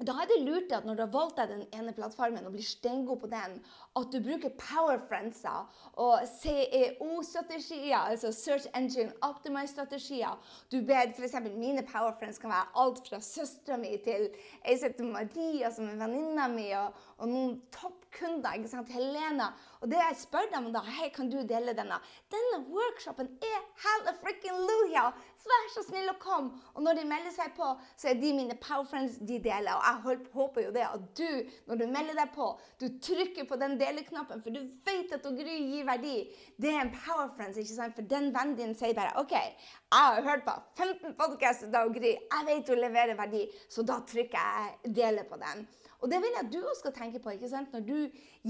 da 0.00 0.14
er 0.22 0.28
det 0.30 0.38
lurt 0.42 0.72
at 0.72 0.86
når 0.88 0.96
du 0.96 1.02
har 1.04 1.12
valgt 1.12 1.36
deg 1.38 1.50
den 1.52 1.64
ene 1.76 1.92
plattformen 1.94 2.46
og 2.48 2.54
blir 2.54 2.64
steingod 2.64 3.20
på 3.22 3.28
den, 3.30 3.58
at 3.98 4.14
du 4.14 4.18
bruker 4.24 4.54
powerfriendser 4.58 5.68
og 6.00 6.24
CEO-strategier, 6.40 7.98
altså 7.98 8.32
Search 8.32 8.66
Engine 8.74 9.12
Optimize-strategier. 9.22 10.38
Du 10.72 10.80
ber 10.88 11.12
f.eks. 11.12 11.36
mine 11.52 11.84
powerfriends 11.86 12.40
kan 12.40 12.54
være 12.54 12.72
alt 12.82 13.02
fra 13.08 13.20
søstera 13.20 13.76
mi 13.78 13.92
til 14.02 14.30
ei 14.64 14.78
som 14.78 14.88
heter 14.88 15.12
Maria, 15.12 15.70
som 15.70 15.90
er 15.90 16.00
venninna 16.00 16.48
mi, 16.50 16.70
og, 16.78 16.96
og 17.18 17.28
noen 17.28 17.54
toppkunder. 17.76 18.56
ikke 18.56 18.72
sant, 18.72 18.90
Helena. 18.96 19.52
Og 19.82 19.90
det 19.92 20.00
jeg 20.00 20.20
spør 20.24 20.48
dem 20.54 20.70
da, 20.72 20.82
hei, 20.98 21.10
kan 21.14 21.30
du 21.30 21.42
dele 21.46 21.76
denne? 21.76 22.00
Denne 22.32 22.62
workshopen 22.72 23.28
er 23.44 23.60
hella 23.84 24.16
frikken 24.24 24.64
luja! 24.66 25.10
Vær 25.42 25.64
så 25.74 25.82
snill 25.82 26.10
å 26.10 26.14
komme! 26.22 26.52
Og 26.76 26.84
når 26.86 27.00
de 27.00 27.04
melder 27.10 27.32
seg 27.34 27.54
på, 27.56 27.66
så 27.98 28.12
er 28.12 28.20
de 28.20 28.30
mine 28.36 28.54
powerfriends 28.62 29.16
de 29.26 29.40
deler. 29.42 29.72
Og 29.74 29.82
jeg 29.88 30.28
håper 30.36 30.66
jo 30.66 30.74
det 30.76 30.84
at 30.86 31.06
du, 31.18 31.50
når 31.66 31.80
du 31.80 31.84
melder 31.90 32.18
deg 32.20 32.30
på, 32.36 32.48
du 32.78 32.86
trykker 33.02 33.48
på 33.50 33.58
den 33.58 33.74
deleknappen, 33.80 34.42
for 34.44 34.54
du 34.54 34.60
vet 34.86 35.14
at 35.16 35.26
Gry 35.38 35.58
gir 35.72 35.86
verdi. 35.88 36.16
Det 36.62 36.70
er 36.70 36.84
en 36.84 36.94
powerfriends, 36.94 37.58
ikke 37.58 37.74
sant? 37.74 37.98
For 37.98 38.06
den 38.06 38.30
vennen 38.34 38.56
din 38.58 38.74
sier 38.78 38.94
bare 38.98 39.16
OK, 39.20 39.34
jeg 39.34 39.98
har 39.98 40.22
hørt 40.28 40.46
på 40.46 40.56
15 40.78 41.16
podkaster 41.18 41.78
av 41.78 41.90
Gry, 41.94 42.14
jeg 42.16 42.48
vet 42.48 42.74
hun 42.74 42.82
leverer 42.84 43.18
verdi, 43.18 43.46
så 43.72 43.84
da 43.86 43.98
trykker 44.06 44.38
jeg 44.38 44.94
deler 45.02 45.26
på 45.28 45.40
den. 45.42 45.66
Og 46.02 46.10
det 46.10 46.18
vil 46.18 46.34
jeg 46.34 46.44
at 46.46 46.50
du 46.50 46.58
også 46.62 46.80
skal 46.80 46.94
tenke 46.96 47.22
på 47.22 47.34
ikke 47.36 47.50
sant? 47.50 47.72
når 47.74 47.84
du 47.86 47.98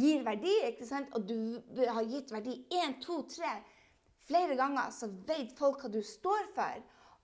gir 0.00 0.22
verdi, 0.24 0.52
ikke 0.70 0.88
sant? 0.88 1.12
og 1.12 1.28
du 1.28 1.84
har 1.84 2.04
gitt 2.08 2.32
verdi 2.32 2.56
én, 2.72 2.96
to, 3.00 3.20
tre 3.28 3.58
flere 4.28 4.56
ganger, 4.58 4.90
så 4.94 5.08
vet 5.28 5.54
folk 5.58 5.82
hva 5.82 5.90
du 5.92 6.00
står 6.06 6.48
for. 6.56 6.82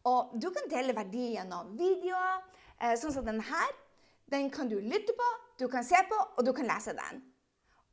Og 0.08 0.36
du 0.40 0.48
kan 0.54 0.68
dele 0.70 0.96
verdi 0.96 1.32
gjennom 1.34 1.74
videoer, 1.78 2.44
eh, 2.80 2.94
sånn 2.98 3.14
som 3.14 3.26
denne 3.26 3.44
her. 3.44 3.72
Den 4.30 4.50
kan 4.50 4.68
du 4.68 4.78
lytte 4.80 5.14
på, 5.16 5.28
du 5.58 5.68
kan 5.68 5.84
se 5.84 5.96
på, 6.08 6.18
og 6.36 6.44
du 6.44 6.52
kan 6.52 6.68
lese 6.68 6.94
den. 6.96 7.22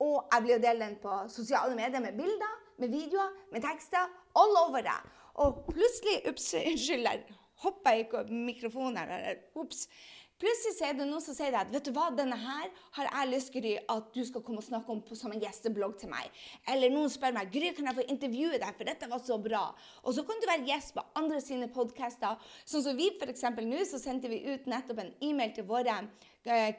Og 0.03 0.27
jeg 0.31 0.43
blir 0.43 0.57
å 0.57 0.63
dele 0.63 0.87
den 0.87 0.97
på 0.99 1.19
sosiale 1.31 1.75
medier 1.75 2.03
med 2.03 2.17
bilder, 2.17 2.57
med 2.77 2.91
videoer, 2.91 3.31
med 3.51 3.63
tekster. 3.63 4.11
All 4.35 4.57
over 4.65 4.83
det. 4.83 4.97
Og 5.43 5.63
plutselig 5.69 6.21
Ups, 6.29 6.53
unnskyld, 6.59 7.07
jeg 7.07 7.37
hoppa 7.63 7.95
ikke 8.01 8.25
mikrofonen 8.31 8.97
her. 8.99 9.39
Ups. 9.55 9.87
Plutselig 10.35 10.83
er 10.83 10.97
det 10.97 11.05
noen 11.07 11.23
som 11.23 11.35
sier 11.35 11.55
at 11.55 11.69
vet 11.71 11.85
du 11.87 11.93
hva, 11.95 12.09
denne 12.11 12.35
her 12.35 12.65
har 12.97 13.07
jeg 13.07 13.29
lyst 13.31 13.53
til 13.55 13.67
at 13.79 14.09
du 14.11 14.19
skal 14.27 14.43
komme 14.43 14.59
og 14.59 14.65
snakke 14.67 14.91
om 14.91 14.99
på, 15.07 15.15
som 15.15 15.31
en 15.31 15.39
gjesteblogg 15.39 15.95
til 16.01 16.11
meg. 16.11 16.27
Eller 16.73 16.91
noen 16.91 17.07
spør 17.13 17.37
meg 17.37 17.53
Gry, 17.53 17.69
kan 17.77 17.87
jeg 17.87 17.97
få 18.01 18.07
intervjue 18.11 18.59
deg, 18.59 18.75
for 18.75 18.89
dette 18.89 19.07
var 19.13 19.23
så 19.23 19.37
bra. 19.39 19.63
Og 20.03 20.17
så 20.17 20.25
kan 20.27 20.43
du 20.43 20.49
være 20.49 20.67
gjest 20.67 20.91
på 20.97 21.05
andre 21.21 21.39
sine 21.39 21.69
podkaster. 21.71 22.35
Sånn 22.67 22.83
som 22.83 22.99
vi 22.99 23.13
f.eks. 23.15 23.47
nå, 23.63 23.79
så 23.87 24.01
sendte 24.01 24.31
vi 24.31 24.43
ut 24.49 24.67
nettopp 24.67 24.99
en 25.05 25.13
e-mail 25.23 25.55
til 25.55 25.69
våre 25.71 26.01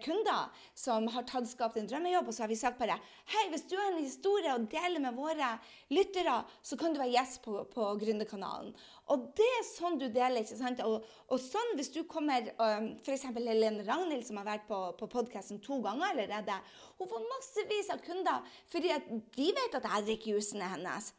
kunder 0.02 0.52
som 0.74 1.08
har 1.10 1.24
tatt 1.26 1.48
skapt 1.50 1.76
en 1.80 1.88
drømmejobb, 1.90 2.28
og 2.28 2.34
så 2.34 2.44
har 2.44 2.50
vi 2.52 2.58
sagt 2.58 2.78
bare 2.78 2.98
Hei, 3.32 3.48
hvis 3.50 3.66
du 3.66 3.74
har 3.78 3.90
en 3.90 4.02
historie 4.02 4.52
å 4.54 4.62
dele 4.70 5.00
med 5.02 5.16
våre 5.18 5.48
lyttere, 5.90 6.36
så 6.62 6.78
kan 6.78 6.94
du 6.94 7.00
være 7.00 7.14
gjest 7.16 7.42
på, 7.42 7.58
på 7.72 7.88
Gründerkanalen. 8.00 8.70
Og 9.10 9.26
det 9.38 9.48
er 9.58 9.66
sånn 9.66 9.98
du 9.98 10.06
deler. 10.06 10.42
ikke 10.42 10.58
sant? 10.58 10.82
Og, 10.86 11.04
og 11.30 11.42
sånn 11.42 11.74
hvis 11.78 11.92
du 11.94 12.02
kommer 12.10 12.48
um, 12.58 12.88
F.eks. 13.02 13.26
Helene 13.34 13.84
Ragnhild, 13.86 14.26
som 14.26 14.40
har 14.40 14.48
vært 14.48 14.66
på, 14.70 14.80
på 14.98 15.10
podkasten 15.10 15.62
to 15.62 15.80
ganger 15.84 16.12
allerede. 16.12 16.58
Hun 16.98 17.10
får 17.10 17.28
massevis 17.34 17.92
av 17.94 18.02
kunder 18.06 18.56
fordi 18.70 18.94
at 18.94 19.06
de 19.36 19.52
vet 19.54 19.78
at 19.78 19.86
jeg 19.90 20.08
drikker 20.10 20.38
jusene 20.38 20.70
hennes. 20.76 21.12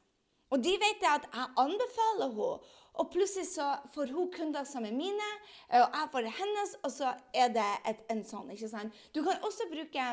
Og 0.52 0.64
de 0.64 0.74
vet 0.80 1.04
at 1.08 1.28
jeg 1.28 1.56
anbefaler 1.60 2.36
henne. 2.40 2.52
Og 2.98 3.12
plutselig 3.14 3.48
så 3.52 3.68
får 3.94 4.14
hun 4.16 4.32
kunder 4.34 4.66
som 4.68 4.86
er 4.88 4.96
mine, 4.96 5.30
og 5.70 5.86
jeg 5.86 6.10
får 6.14 6.30
hennes, 6.40 6.76
og 6.84 6.94
så 6.94 7.14
er 7.36 7.52
det 7.54 7.68
et, 7.90 8.04
en 8.14 8.24
sånn. 8.26 8.50
ikke 8.54 8.70
sant? 8.72 9.02
Du 9.14 9.22
kan 9.26 9.38
også 9.46 9.68
bruke 9.72 10.08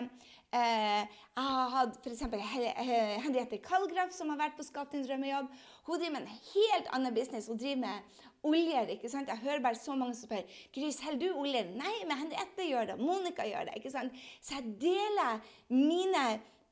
eh, 0.55 1.03
Jeg 1.05 1.47
har 1.49 1.73
hatt 1.75 1.97
f.eks. 2.05 2.26
Henriette 3.25 3.62
Kallgraff, 3.64 4.12
som 4.14 4.31
har 4.33 4.43
vært 4.45 4.59
på 4.59 4.67
Skap 4.67 4.93
din 4.93 5.07
drømmejobb. 5.07 5.49
Hun 5.88 5.99
driver 5.99 6.17
med 6.19 6.29
en 6.29 6.38
helt 6.53 6.93
annen 6.95 7.17
business. 7.17 7.49
Hun 7.50 7.61
driver 7.61 7.83
med 7.87 8.23
oljer. 8.45 8.93
ikke 8.95 9.11
sant? 9.11 9.29
Jeg 9.33 9.43
hører 9.45 9.62
bare 9.64 9.81
så 9.81 9.97
mange 9.97 10.14
som 10.14 10.29
spør 10.29 10.45
Gris, 10.75 11.00
holder 11.05 11.23
du 11.23 11.41
oljer? 11.41 11.71
Nei, 11.79 11.95
men 12.05 12.21
Henriette 12.21 12.69
gjør 12.69 12.93
det. 12.93 12.99
Monica 13.00 13.47
gjør 13.49 13.71
det. 13.71 13.79
ikke 13.81 13.95
sant? 13.95 14.25
Så 14.45 14.59
jeg 14.59 14.76
deler 14.85 15.41
mine 15.73 16.25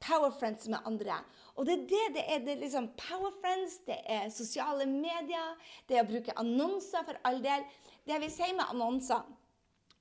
power 0.03 0.33
friends 0.35 0.69
med 0.69 0.83
andre. 0.89 1.21
Og 1.57 1.67
det 1.67 1.77
er 1.79 1.87
det 1.91 2.07
det 2.17 2.25
er. 2.27 2.41
Det 2.45 2.57
er 2.57 2.65
liksom 2.65 2.89
power 2.99 3.33
friends, 3.41 3.79
det 3.87 4.01
er 4.09 4.31
sosiale 4.35 4.87
medier, 4.91 5.55
det 5.89 5.99
er 5.99 6.05
å 6.05 6.11
bruke 6.11 6.35
annonser 6.41 7.07
for 7.07 7.21
all 7.29 7.43
del. 7.45 7.67
Det 8.03 8.17
jeg 8.17 8.25
vil 8.25 8.35
si 8.35 8.51
med 8.57 8.67
annonser 8.69 9.23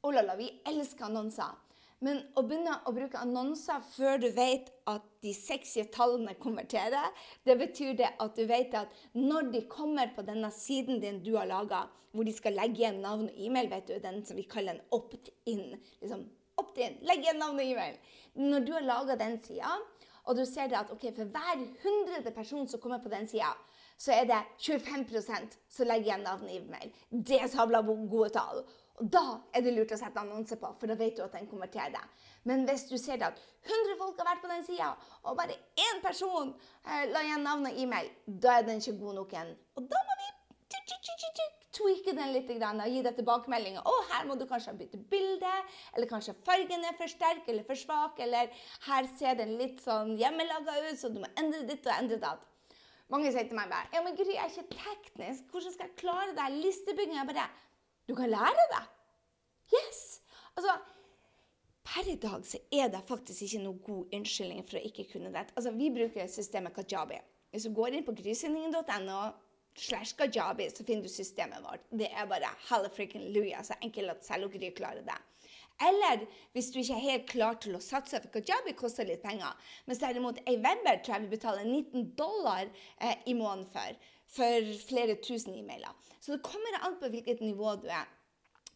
Oh 0.01 0.09
la 0.09 0.23
la, 0.25 0.33
vi 0.33 0.47
elsker 0.65 1.05
annonser. 1.05 1.51
Men 2.01 2.23
å 2.33 2.41
begynne 2.41 2.79
å 2.89 2.93
bruke 2.95 3.19
annonser 3.21 3.83
før 3.91 4.17
du 4.17 4.31
vet 4.33 4.71
at 4.89 5.03
de 5.21 5.33
sexy 5.37 5.83
tallene 5.93 6.33
konverterer, 6.41 7.11
det 7.45 7.55
betyr 7.59 7.93
det 7.99 8.09
at 8.25 8.33
du 8.33 8.47
vet 8.49 8.73
at 8.79 8.95
når 9.13 9.51
de 9.53 9.61
kommer 9.69 10.09
på 10.15 10.25
denne 10.25 10.49
siden 10.55 10.97
din 11.03 11.21
du 11.21 11.35
har 11.35 11.45
laga, 11.51 11.83
hvor 12.11 12.25
de 12.25 12.33
skal 12.33 12.57
legge 12.57 12.81
igjen 12.81 12.97
navn 13.03 13.29
og 13.29 13.37
e-mail, 13.37 13.69
vet 13.69 13.91
du, 13.91 13.99
den 14.01 14.23
som 14.25 14.39
vi 14.39 14.47
kaller 14.49 14.79
en 14.79 14.97
opt-in. 14.97 15.77
Liksom, 16.01 16.25
opt-in, 16.61 16.99
Legg 17.07 17.25
igjen 17.25 17.41
navnet 17.41 17.65
og 17.65 17.73
e-mail. 17.73 17.97
Når 18.39 18.65
du 18.65 18.71
har 18.77 18.85
laga 18.87 19.17
den 19.19 19.37
sida, 19.43 19.73
og 20.23 20.37
du 20.37 20.45
ser 20.45 20.71
at 20.77 20.91
okay, 20.93 21.11
for 21.15 21.29
hver 21.33 21.65
hundrede 21.83 22.31
person 22.31 22.67
som 22.67 22.79
kommer 22.79 23.01
på 23.03 23.09
den 23.09 23.27
sida, 23.27 23.51
så 23.97 24.13
er 24.15 24.25
det 24.29 24.39
25 24.57 25.09
som 25.69 25.87
legger 25.87 26.07
igjen 26.07 26.23
navn 26.25 26.49
i 26.49 26.57
e-mail. 26.57 26.93
Det 27.11 27.41
er 27.41 27.51
sabla 27.51 27.81
gode 27.85 28.29
tall. 28.33 28.63
Og 29.01 29.09
Da 29.13 29.23
er 29.53 29.61
det 29.65 29.73
lurt 29.73 29.93
å 29.93 29.97
sette 29.97 30.21
annonse 30.21 30.57
på, 30.61 30.71
for 30.79 30.89
da 30.89 30.97
vet 30.97 31.17
du 31.17 31.23
at 31.25 31.33
den 31.37 31.47
konverterer. 31.49 32.09
Men 32.43 32.65
hvis 32.69 32.87
du 32.89 32.97
ser 32.97 33.21
at 33.25 33.39
100 33.65 33.97
folk 34.01 34.19
har 34.19 34.29
vært 34.31 34.43
på 34.43 34.51
den 34.51 34.65
sida, 34.65 34.91
og 35.23 35.37
bare 35.37 35.57
én 35.87 36.01
person 36.05 36.53
eh, 36.85 37.07
la 37.13 37.23
igjen 37.25 37.45
navn 37.45 37.69
og 37.69 37.81
e-mail, 37.85 38.11
da 38.25 38.59
er 38.59 38.69
den 38.69 38.81
ikke 38.81 38.99
god 39.01 39.19
nok 39.21 39.33
igjen. 39.33 39.55
Og 39.77 39.89
da 39.89 40.05
må 40.09 40.21
vi 40.21 40.31
tweake 41.71 42.13
den 42.17 42.33
litt 42.35 42.49
og 42.51 42.87
gi 42.91 43.01
deg 43.05 43.17
tilbakemeldinger. 43.17 43.81
'Å, 43.81 43.95
her 44.11 44.27
må 44.27 44.37
du 44.37 44.45
kanskje 44.45 44.75
bytte 44.77 44.99
bilde', 45.11 45.57
eller 45.95 46.07
kanskje 46.07 46.35
fargen 46.45 46.83
er 46.85 46.95
for 46.99 47.07
sterk 47.07 47.47
eller 47.47 47.63
for 47.63 47.75
svak, 47.75 48.19
eller 48.19 48.51
'her 48.87 49.07
ser 49.17 49.35
den 49.35 49.57
litt 49.57 49.81
sånn 49.81 50.17
hjemmelaga 50.19 50.77
ut, 50.89 50.99
så 50.99 51.09
du 51.09 51.19
må 51.19 51.27
endre 51.37 51.63
ditt 51.67 51.85
og 51.87 51.93
endre 51.97 52.17
datt'. 52.17 52.47
Mange 53.09 53.31
sier 53.31 53.47
til 53.47 53.55
meg 53.55 53.69
bare 53.69 53.89
'Ja, 53.93 54.01
men 54.01 54.15
Gry, 54.15 54.33
jeg 54.33 54.43
er 54.43 54.49
ikke 54.49 54.77
teknisk. 54.77 55.43
Hvordan 55.51 55.73
skal 55.73 55.87
jeg 55.87 55.95
klare 55.97 56.35
det? 56.35 56.63
Listebygging?' 56.63 57.19
Jeg 57.19 57.27
bare 57.27 57.49
'Du 58.07 58.15
kan 58.15 58.29
lære 58.29 58.65
det'. 58.75 58.87
Yes! 59.71 60.21
Altså, 60.57 60.79
Per 61.83 62.07
i 62.07 62.15
dag 62.15 62.45
så 62.45 62.59
er 62.71 62.87
det 62.93 63.01
faktisk 63.07 63.41
ikke 63.41 63.63
noe 63.63 63.79
god 63.83 64.13
unnskyldning 64.13 64.61
for 64.67 64.77
å 64.77 64.83
ikke 64.85 65.07
kunne 65.11 65.31
det. 65.33 65.47
Altså, 65.55 65.71
Vi 65.71 65.89
bruker 65.89 66.27
systemet 66.27 66.75
Kajabi. 66.75 67.17
Hvis 67.51 67.63
du 67.63 67.73
går 67.75 67.97
inn 67.97 68.05
på 68.05 68.15
grysyndingen.no 68.15 69.21
slash 69.77 70.15
kajabi, 70.19 70.69
så 70.69 70.85
finner 70.87 71.07
du 71.07 71.11
systemet 71.11 71.63
vårt. 71.63 71.83
Det 71.89 72.09
er 72.11 72.29
bare 72.29 72.49
hallafrikken-luja, 72.69 73.63
så 73.63 73.77
enkelt 73.81 74.15
at 74.15 74.25
selv 74.25 74.51
dere 74.53 74.73
klarer 74.75 75.05
det. 75.07 75.19
Eller 75.81 76.25
hvis 76.53 76.69
du 76.71 76.79
ikke 76.81 76.97
er 76.97 77.05
helt 77.07 77.29
klar 77.29 77.57
til 77.61 77.75
å 77.77 77.81
satse, 77.81 78.19
for 78.21 78.33
kajabi 78.35 78.75
koster 78.77 79.07
litt 79.07 79.23
penger. 79.23 79.55
Mens 79.87 80.01
derimot 80.03 80.41
ei 80.45 80.57
webber 80.61 81.01
tror 81.01 81.17
jeg 81.17 81.25
vi 81.25 81.35
betaler 81.35 81.65
19 81.65 82.11
dollar 82.19 82.67
eh, 82.99 83.17
i 83.25 83.33
måneden 83.37 83.65
for. 83.73 84.09
For 84.31 84.73
flere 84.87 85.17
tusen 85.23 85.57
e-mailer. 85.57 85.91
Så 86.21 86.35
det 86.35 86.45
kommer 86.45 86.77
an 86.85 86.99
på 87.01 87.09
hvilket 87.11 87.41
nivå 87.43 87.75
du 87.81 87.89
er. 87.89 88.05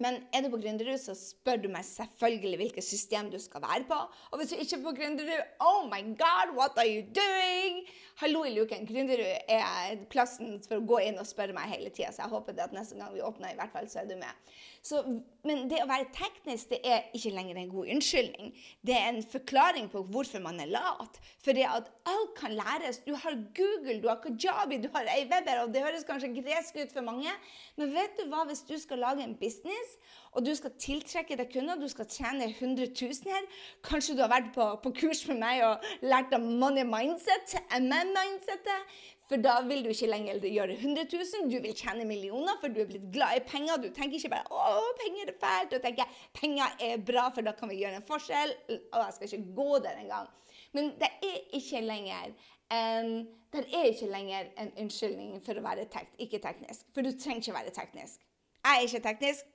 Men 0.04 0.18
er 0.36 0.44
du 0.44 0.50
på 0.52 0.58
Gründerud, 0.60 0.98
så 1.00 1.14
spør 1.16 1.62
du 1.64 1.70
meg 1.72 1.86
selvfølgelig 1.88 2.58
hvilket 2.60 2.84
system 2.84 3.30
du 3.32 3.38
skal 3.40 3.64
være 3.64 3.86
på. 3.88 4.00
Og 4.32 4.42
hvis 4.42 4.52
du 4.52 4.60
ikke 4.60 4.76
er 4.76 4.84
på 4.84 4.92
Gründerud, 4.98 5.54
oh 5.64 5.86
my 5.88 6.02
god, 6.20 6.52
what 6.58 6.76
are 6.82 6.90
you 6.90 7.06
doing? 7.16 7.78
Hallo 8.20 8.44
i 8.44 8.52
luken. 8.58 8.84
Gründerud 8.90 9.24
er 9.48 10.02
plassen 10.12 10.58
for 10.68 10.82
å 10.82 10.88
gå 10.92 11.00
inn 11.06 11.22
og 11.22 11.30
spørre 11.30 11.56
meg 11.56 11.72
hele 11.72 11.94
tida, 11.96 12.12
så 12.12 12.26
jeg 12.26 12.34
håper 12.36 12.58
det 12.58 12.66
at 12.68 12.76
neste 12.76 13.00
gang 13.00 13.16
vi 13.16 13.24
åpner, 13.24 13.54
i 13.54 13.60
hvert 13.62 13.72
fall, 13.72 13.88
så 13.92 14.04
er 14.04 14.12
du 14.12 14.18
med. 14.20 14.52
Så, 14.84 15.00
men 15.46 15.68
det 15.70 15.82
å 15.84 15.90
være 15.90 16.10
teknisk 16.16 16.72
det 16.74 16.80
er 16.90 17.06
ikke 17.16 17.34
lenger 17.36 17.60
en 17.62 17.72
god 17.72 17.92
unnskyldning. 17.96 18.52
Det 18.86 18.96
er 18.98 19.12
en 19.12 19.22
forklaring 19.30 19.90
på 19.94 20.02
hvorfor 20.10 20.42
man 20.44 20.60
er 20.64 20.72
lat. 20.74 21.20
For 21.46 21.54
det 21.54 21.68
at 21.70 21.92
alt 22.10 22.34
kan 22.40 22.56
læres. 22.58 23.04
Du 23.06 23.14
har 23.14 23.38
Google, 23.58 24.00
du 24.02 24.10
har 24.10 24.18
Kajabi, 24.24 24.82
du 24.82 24.90
har 24.96 25.08
Aweber, 25.14 25.62
og 25.64 25.74
det 25.74 25.86
høres 25.86 26.08
kanskje 26.08 26.34
gresk 26.40 26.80
ut 26.82 26.96
for 26.96 27.06
mange, 27.06 27.32
men 27.78 27.94
vet 27.94 28.18
du 28.18 28.26
hva, 28.32 28.46
hvis 28.50 28.66
du 28.66 28.76
skal 28.82 29.04
lage 29.06 29.24
en 29.26 29.38
business, 29.38 29.98
og 30.36 30.46
du 30.46 30.52
skal 30.58 30.76
tiltrekke 30.82 31.38
deg 31.40 31.52
kunder, 31.54 31.80
du 31.80 31.88
skal 31.92 32.08
tjene 32.12 32.50
100 32.52 32.92
000 32.92 33.32
her, 33.32 33.50
kanskje 33.88 34.18
du 34.18 34.24
har 34.26 34.32
vært 34.34 34.52
på, 34.56 34.68
på 34.84 34.94
kurs 35.00 35.24
med 35.30 35.40
meg 35.42 35.64
og 35.68 35.90
lært 36.04 36.36
om 36.36 36.48
money 36.60 36.84
mindset, 36.88 37.58
MM-mindsetet, 37.80 38.96
For 39.26 39.42
da 39.42 39.56
vil 39.66 39.82
du 39.82 39.90
ikke 39.90 40.10
lenger 40.12 40.44
gjøre 40.44 40.76
100 40.78 41.08
000, 41.10 41.48
du 41.50 41.56
vil 41.64 41.74
tjene 41.74 42.06
millioner, 42.06 42.60
for 42.62 42.70
du 42.70 42.84
er 42.84 42.90
blitt 42.90 43.08
glad 43.14 43.40
i 43.40 43.44
penger. 43.48 43.80
Du 43.82 43.88
tenker 43.90 44.20
ikke 44.20 44.30
bare 44.36 44.46
'Å, 44.52 44.84
penger 45.00 45.32
er 45.32 45.40
fælt'. 45.42 45.72
Du 45.72 45.80
tenker 45.82 46.06
'penger 46.34 46.76
er 46.80 46.98
bra, 46.98 47.30
for 47.34 47.42
da 47.42 47.52
kan 47.52 47.70
vi 47.70 47.80
gjøre 47.82 47.96
en 47.96 48.06
forskjell'. 48.12 48.54
Og 48.94 49.00
jeg 49.02 49.14
skal 49.14 49.34
ikke 49.34 49.56
gå 49.56 49.80
der 49.80 49.98
engang. 50.04 50.28
Men 50.74 50.92
det 51.02 51.10
er 51.24 51.40
ikke 51.58 51.82
lenger 51.82 52.36
en, 52.72 53.28
det 53.54 53.66
er 53.74 53.90
ikke 53.90 54.12
lenger 54.12 54.46
en 54.58 54.72
unnskyldning 54.78 55.42
for 55.46 55.58
å 55.58 55.66
være 55.66 55.90
tek 55.90 56.14
ikke 56.20 56.40
teknisk. 56.46 56.86
For 56.94 57.02
du 57.02 57.12
trenger 57.18 57.42
ikke 57.42 57.60
være 57.60 57.76
teknisk. 57.82 58.22
Jeg 58.66 58.78
er 58.78 58.88
ikke 58.88 59.06
teknisk. 59.10 59.55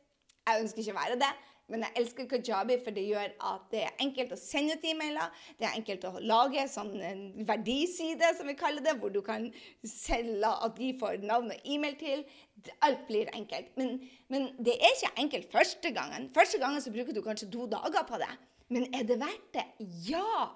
Jeg 0.50 0.66
ønsker 0.66 0.84
ikke 0.84 0.96
å 0.96 1.00
være 1.00 1.20
det. 1.22 1.30
Men 1.70 1.84
jeg 1.86 2.00
elsker 2.00 2.26
Kajabi, 2.26 2.76
for 2.82 2.94
det 2.94 3.04
gjør 3.06 3.34
at 3.46 3.66
det 3.70 3.82
er 3.86 4.00
enkelt 4.02 4.32
å 4.34 4.38
sende 4.38 4.74
ut 4.74 4.86
e-mailer. 4.90 5.42
Det 5.58 5.68
er 5.68 5.76
enkelt 5.78 6.06
å 6.08 6.10
lage 6.18 6.64
sånn 6.70 6.96
en 7.06 7.20
verdiside, 7.46 8.32
som 8.34 8.50
vi 8.50 8.56
kaller 8.58 8.82
det, 8.82 8.96
hvor 8.98 9.12
du 9.14 9.20
kan 9.26 9.46
selge 9.86 10.50
at 10.50 10.74
de 10.78 10.90
får 10.98 11.22
navn 11.22 11.52
og 11.54 11.68
e-mail 11.74 11.94
til. 12.00 12.24
Alt 12.86 13.04
blir 13.06 13.30
enkelt. 13.38 13.70
Men, 13.78 14.00
men, 14.32 14.48
det 14.58 14.74
er 14.80 14.96
ikke 14.96 15.12
enkelt 15.22 15.54
første 15.54 15.94
gangen. 15.94 16.26
Første 16.34 16.58
gangen 16.62 16.82
så 16.82 16.92
bruker 16.94 17.14
du 17.14 17.22
kanskje 17.24 17.52
to 17.54 17.68
dager 17.70 18.02
på 18.08 18.18
det. 18.22 18.32
Men 18.74 18.90
er 18.94 19.06
det 19.06 19.20
verdt 19.22 19.54
det? 19.54 19.66
Ja! 20.10 20.50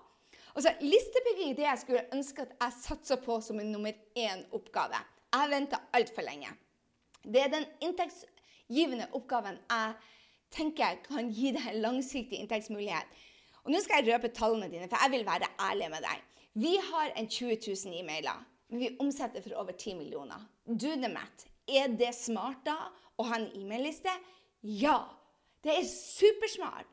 Altså, 0.55 0.75
Listebygging 0.83 1.55
er 1.55 1.59
det 1.59 1.67
jeg 1.67 1.83
skulle 1.83 2.05
ønske 2.15 2.43
at 2.43 2.59
jeg 2.59 2.79
satsa 2.83 3.19
på 3.23 3.39
som 3.43 3.63
en 3.63 3.71
nummer 3.75 3.95
én 4.19 4.45
oppgave. 4.55 4.99
Jeg 5.35 5.51
venta 5.51 5.83
altfor 5.95 6.27
lenge. 6.27 6.51
Det 7.25 7.41
er 7.41 7.51
den 7.55 7.67
inntektsgivende 8.68 9.09
oppgaven 9.12 9.59
jeg 9.71 9.94
tenker 10.54 11.00
kan 11.04 11.30
gi 11.33 11.52
deg 11.52 11.66
en 11.68 11.80
langsiktig 11.83 12.38
inntektsmulighet. 12.38 13.06
Og 13.64 13.73
Nå 13.73 13.80
skal 13.80 14.04
jeg 14.04 14.14
røpe 14.14 14.28
tallene 14.28 14.71
dine, 14.71 14.88
for 14.88 14.99
jeg 15.02 15.11
vil 15.11 15.26
være 15.26 15.49
ærlig 15.61 15.90
med 15.90 16.02
deg. 16.04 16.23
Vi 16.54 16.76
har 16.76 17.12
en 17.16 17.28
20 17.28 17.59
000 17.66 17.94
e-mailer, 17.99 18.44
men 18.68 18.80
vi 18.80 18.97
omsetter 19.00 19.42
for 19.42 19.56
over 19.56 19.73
10 19.73 19.94
millioner. 19.94 20.40
Do 20.66 20.94
the 20.94 21.09
math. 21.09 21.49
Er 21.68 21.88
det 21.88 22.14
smart 22.14 22.64
da 22.64 22.76
å 23.18 23.25
ha 23.25 23.38
en 23.40 23.50
e-mailliste? 23.56 24.12
Ja. 24.62 24.99
Det 25.64 25.73
er 25.73 25.88
supersmart. 25.88 26.87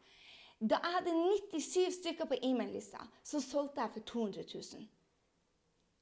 Da 0.62 0.80
jeg 0.80 0.96
hadde 0.96 1.14
97 1.54 1.94
stykker 2.00 2.26
på 2.26 2.40
e-maillista, 2.42 3.04
så 3.24 3.42
solgte 3.42 3.82
jeg 3.82 3.94
for 3.94 4.00
200 4.00 4.44
000. 4.54 4.88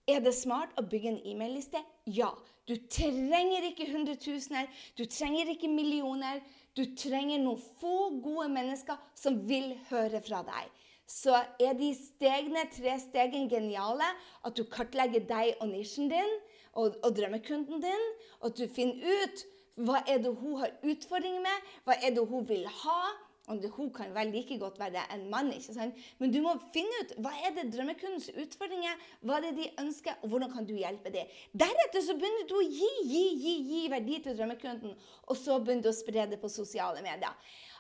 Er 0.10 0.24
det 0.26 0.34
smart 0.34 0.74
å 0.80 0.86
bygge 0.90 1.14
en 1.14 1.20
e-mailliste? 1.28 1.82
Ja. 2.10 2.32
Du 2.70 2.76
trenger 2.90 3.66
ikke 3.66 3.88
hundretusener, 3.90 4.68
du 4.98 5.06
trenger 5.10 5.50
ikke 5.54 5.70
millioner. 5.72 6.42
Du 6.78 6.84
trenger 6.98 7.42
noen 7.42 7.62
få 7.82 8.10
gode 8.24 8.48
mennesker 8.54 9.00
som 9.18 9.40
vil 9.50 9.74
høre 9.90 10.22
fra 10.24 10.44
deg. 10.46 10.70
Så 11.10 11.34
er 11.60 11.74
de 11.78 11.90
stegene, 11.98 12.68
tre 12.72 12.94
stegene 13.02 13.50
geniale. 13.50 14.06
At 14.46 14.58
du 14.58 14.64
kartlegger 14.70 15.26
deg 15.30 15.58
og 15.60 15.72
nisjen 15.72 16.12
din 16.12 16.36
og, 16.78 17.00
og 17.02 17.16
drømmekunden 17.18 17.82
din. 17.82 18.06
Og 18.40 18.52
at 18.52 18.62
du 18.62 18.70
finner 18.70 19.02
ut 19.02 19.44
hva 19.80 20.04
er 20.06 20.22
det 20.22 20.36
hun 20.38 20.60
har 20.62 20.76
utfordringer 20.84 21.42
med, 21.42 21.74
hva 21.88 21.98
er 21.98 22.14
det 22.16 22.26
hun 22.30 22.46
vil 22.48 22.68
ha. 22.84 23.02
Og 23.50 23.64
hun 23.76 23.90
kan 23.94 24.12
vel 24.14 24.30
like 24.34 24.60
godt 24.62 24.78
være 24.80 25.06
en 25.16 25.24
mann. 25.32 25.52
ikke 25.54 25.74
sant? 25.74 25.96
Men 26.20 26.34
du 26.34 26.40
må 26.46 26.54
finne 26.74 27.02
ut 27.02 27.16
hva 27.24 27.32
er 27.46 27.56
det 27.56 27.70
drømmekundens 27.74 28.30
utfordringer 28.34 29.08
hva 29.26 29.40
er 29.40 29.48
det 29.48 29.56
de 29.58 29.70
ønsker, 29.82 30.20
og 30.22 30.30
hvordan 30.30 30.54
kan 30.54 30.68
du 30.70 30.76
hjelpe 30.78 31.12
dem. 31.14 31.32
Deretter 31.58 32.06
så 32.06 32.16
begynner 32.20 32.46
du 32.50 32.56
å 32.60 32.66
gi, 32.66 32.92
gi, 33.10 33.24
gi, 33.42 33.56
gi 33.72 33.82
verdi 33.92 34.20
til 34.26 34.38
drømmekunden, 34.38 34.94
og 35.26 35.40
så 35.40 35.58
begynner 35.58 35.88
du 35.88 35.92
å 35.92 35.98
spre 35.98 36.28
det 36.30 36.40
på 36.42 36.52
sosiale 36.52 37.02
medier. 37.06 37.34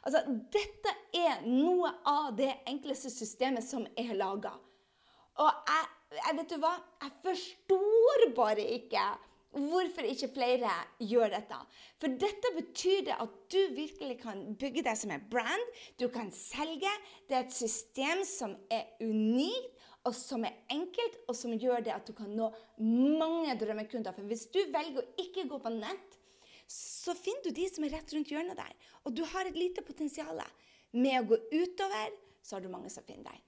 Altså, 0.03 0.23
Dette 0.53 0.95
er 1.15 1.45
noe 1.45 1.91
av 2.07 2.33
det 2.37 2.51
enkleste 2.69 3.11
systemet 3.13 3.65
som 3.67 3.85
er 3.99 4.15
laga. 4.17 4.55
Og 5.39 5.49
jeg, 5.69 5.89
jeg, 6.17 6.35
vet 6.39 6.53
du 6.53 6.61
hva? 6.63 6.75
Jeg 7.03 7.17
forstår 7.23 8.29
bare 8.35 8.65
ikke 8.79 9.05
Hvorfor 9.49 10.05
ikke 10.05 10.29
flere 10.35 10.69
gjør 11.01 11.31
dette? 11.33 11.57
For 11.97 12.19
dette 12.21 12.51
betyr 12.53 13.07
det 13.07 13.15
at 13.17 13.37
du 13.49 13.57
virkelig 13.73 14.19
kan 14.21 14.43
bygge 14.61 14.83
deg 14.85 14.97
som 14.99 15.13
en 15.15 15.25
brand. 15.31 15.65
Du 15.97 16.05
kan 16.13 16.29
selge. 16.35 16.91
Det 17.25 17.37
er 17.37 17.47
et 17.47 17.55
system 17.55 18.21
som 18.29 18.53
er 18.69 18.85
unikt, 19.01 19.73
og 20.07 20.13
som 20.15 20.45
er 20.47 20.61
enkelt, 20.71 21.17
og 21.27 21.35
som 21.35 21.57
gjør 21.57 21.83
det 21.83 21.95
at 21.95 22.07
du 22.07 22.13
kan 22.15 22.29
nå 22.31 22.51
mange 22.79 23.57
drømmekunder. 23.59 24.15
For 24.15 24.29
hvis 24.29 24.47
du 24.53 24.61
velger 24.71 25.01
å 25.01 25.09
ikke 25.25 25.47
gå 25.49 25.59
på 25.59 25.73
nett, 25.75 26.15
så 26.69 27.15
finner 27.17 27.49
du 27.49 27.57
de 27.57 27.65
som 27.67 27.83
er 27.83 27.97
rett 27.97 28.13
rundt 28.13 28.31
hjørnet 28.31 28.57
der. 28.59 28.73
Og 29.03 29.17
du 29.17 29.25
har 29.25 29.49
et 29.49 29.57
lite 29.57 29.83
potensial. 29.85 30.39
Med 30.93 31.19
å 31.19 31.27
gå 31.33 31.37
utover, 31.51 32.13
så 32.41 32.55
har 32.55 32.63
du 32.63 32.69
mange 32.71 32.89
som 32.93 33.05
finner 33.05 33.31
deg. 33.31 33.45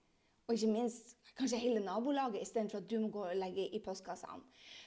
Og 0.50 0.58
ikke 0.58 0.74
minst 0.74 1.16
kanskje 1.38 1.62
hele 1.62 1.82
nabolaget, 1.86 2.42
istedenfor 2.42 2.82
at 2.82 2.90
du 2.90 2.98
må 3.00 3.10
gå 3.14 3.24
og 3.30 3.38
legge 3.40 3.70
i 3.72 3.80
postkassene. 3.84 4.44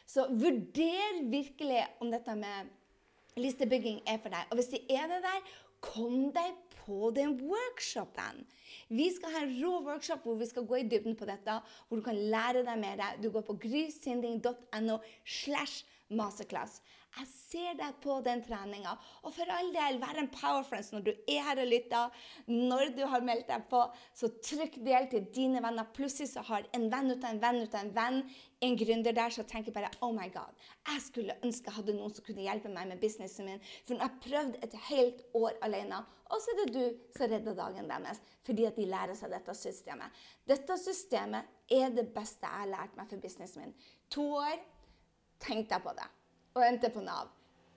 Så 0.07 0.27
vurder 0.31 1.23
virkelig 1.33 1.83
om 2.01 2.11
dette 2.13 2.35
med 2.39 2.73
listebygging 3.41 4.03
er 4.07 4.21
for 4.23 4.35
deg. 4.35 4.51
Og 4.51 4.61
hvis 4.61 4.73
det 4.75 4.83
er 4.93 5.09
det 5.11 5.23
der, 5.25 5.55
kom 5.85 6.31
deg 6.33 6.53
på 6.85 7.11
den 7.17 7.37
workshopen. 7.41 8.45
Vi 8.93 9.09
skal 9.17 9.35
ha 9.35 9.45
en 9.45 9.55
rå 9.59 9.81
workshop 9.89 10.25
hvor 10.25 10.39
vi 10.41 10.49
skal 10.49 10.67
gå 10.69 10.81
i 10.81 10.87
dybden 10.89 11.17
på 11.17 11.29
dette, 11.29 11.59
hvor 11.89 12.01
du 12.01 12.05
kan 12.05 12.19
lære 12.19 12.65
deg 12.67 12.81
mer. 12.81 13.05
Du 13.21 13.31
går 13.33 13.45
på 13.49 13.59
grysynding.no 13.65 14.99
slash 15.25 15.85
masterclass. 16.09 16.81
Jeg 17.15 17.29
ser 17.31 17.77
deg 17.79 17.99
på 18.03 18.17
den 18.27 18.41
treninga. 18.43 18.97
Og 19.23 19.35
for 19.37 19.51
all 19.55 19.69
del, 19.75 20.01
vær 20.03 20.19
en 20.19 20.31
powerfriends 20.35 20.91
når 20.91 21.05
du 21.07 21.11
er 21.13 21.45
her 21.47 21.61
og 21.63 21.69
lytter. 21.71 22.25
Når 22.51 22.91
du 22.97 23.05
har 23.11 23.23
meldt 23.27 23.47
deg 23.51 23.69
på, 23.71 23.83
så 24.19 24.33
trykk 24.43 24.81
del 24.87 25.07
til 25.13 25.29
dine 25.37 25.63
venner. 25.63 25.87
Plutselig 25.95 26.33
så 26.33 26.43
har 26.49 26.67
en 26.75 26.89
venn 26.91 27.13
ut 27.13 27.23
av 27.23 27.31
en 27.31 27.43
venn 27.45 27.61
ut 27.63 27.77
av 27.77 27.85
en 27.85 27.95
venn 27.95 28.19
en 28.65 28.79
gründer 28.81 29.13
der 29.15 29.31
som 29.35 29.45
tenker 29.45 29.75
bare 29.77 29.91
Oh 30.03 30.13
my 30.15 30.27
God, 30.33 30.53
jeg 30.89 31.03
skulle 31.05 31.37
ønske 31.45 31.69
jeg 31.69 31.77
hadde 31.77 31.95
noen 31.97 32.13
som 32.15 32.25
kunne 32.25 32.47
hjelpe 32.47 32.71
meg 32.73 32.89
med 32.89 33.01
businessen 33.03 33.49
min. 33.49 33.63
For 33.85 33.95
nå 33.95 34.03
har 34.03 34.15
jeg 34.15 34.25
prøvd 34.25 34.59
et 34.65 34.77
helt 34.89 35.23
år 35.37 35.61
alene. 35.69 36.01
Og 36.33 36.41
så 36.41 36.55
er 36.55 36.61
det 36.63 36.75
du 36.75 37.15
som 37.15 37.31
redder 37.31 37.59
dagen 37.59 37.91
deres 37.91 38.23
fordi 38.45 38.67
at 38.69 38.77
de 38.77 38.89
lærer 38.89 39.17
seg 39.17 39.31
dette 39.33 39.55
systemet. 39.57 40.25
Dette 40.49 40.77
systemet 40.81 41.71
er 41.73 41.95
det 41.95 42.11
beste 42.17 42.45
jeg 42.45 42.65
har 42.65 42.73
lært 42.75 42.99
meg 42.99 43.09
for 43.13 43.23
businessen 43.23 43.65
min. 43.65 43.79
To 44.17 44.27
år. 44.43 44.59
Tenk 45.45 45.69
deg 45.69 45.83
på 45.85 45.93
det 45.97 46.07
og 46.55 46.67
endte 46.67 46.91
på 46.95 47.03
Nav. 47.05 47.33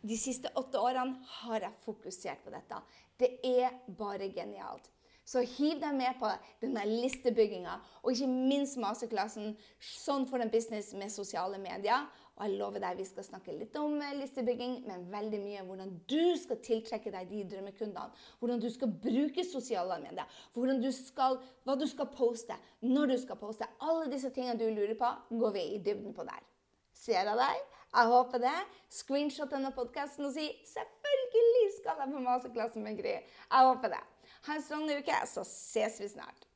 De 0.08 0.18
siste 0.18 0.52
åtte 0.56 0.80
årene 0.80 1.18
har 1.42 1.66
jeg 1.66 1.82
fokusert 1.84 2.46
på 2.46 2.54
dette. 2.54 2.78
Det 3.18 3.32
er 3.44 3.74
bare 3.98 4.30
genialt. 4.34 4.92
Så 5.28 5.42
hiv 5.44 5.82
deg 5.82 5.96
med 5.98 6.16
på 6.22 6.30
denne 6.62 6.86
listebygginga, 6.88 7.74
og 8.00 8.14
ikke 8.14 8.30
minst 8.32 8.78
masterklassen 8.80 9.58
'Sånn 9.82 10.26
for 10.30 10.40
en 10.40 10.50
business 10.50 10.94
med 10.94 11.12
sosiale 11.12 11.58
medier'. 11.60 12.08
Og 12.38 12.46
jeg 12.46 12.58
lover 12.60 12.80
deg, 12.80 12.98
Vi 12.98 13.06
skal 13.06 13.24
snakke 13.24 13.58
litt 13.58 13.76
om 13.76 14.02
eh, 14.02 14.14
listebygging, 14.14 14.86
men 14.88 15.12
veldig 15.12 15.40
mye 15.42 15.62
om 15.62 15.68
hvordan 15.68 16.02
du 16.08 16.38
skal 16.38 16.58
tiltrekke 16.58 17.12
deg 17.12 17.30
de 17.30 17.44
drømmekundene. 17.44 18.12
Hvordan 18.40 18.60
du 18.62 18.70
skal 18.70 18.88
bruke 18.88 19.44
sosiale 19.44 20.00
medier. 20.00 20.26
Du 20.54 20.92
skal, 20.92 21.40
hva 21.66 21.76
du 21.76 21.88
skal 21.88 22.06
poste, 22.06 22.54
når 22.82 23.08
du 23.08 23.18
skal 23.18 23.36
poste. 23.36 23.66
Alle 23.82 24.12
disse 24.12 24.30
tingene 24.30 24.60
du 24.60 24.70
lurer 24.70 24.96
på, 24.96 25.10
går 25.40 25.52
vi 25.52 25.66
i 25.74 25.80
dybden 25.80 26.14
på 26.14 26.24
der. 26.24 26.46
Ser 26.94 27.26
jeg 27.26 27.38
deg? 27.38 27.77
Jeg 27.96 28.06
håper 28.14 28.38
det. 28.44 28.58
Screenshot 28.90 29.52
denne 29.52 29.72
podkasten 29.72 30.26
og 30.26 30.34
si 30.34 30.48
'selvfølgelig 30.74 31.68
skal 31.80 32.04
jeg 32.04 32.14
på 32.14 32.20
masterklassen 32.20 32.84
med 32.84 33.00
Gry'. 33.00 33.24
Jeg 33.52 33.68
håper 33.70 33.88
det. 33.88 34.04
Ha 34.48 34.56
en 34.56 34.62
strålende 34.62 34.98
uke, 34.98 35.18
så 35.26 35.44
ses 35.44 36.00
vi 36.02 36.08
snart. 36.08 36.47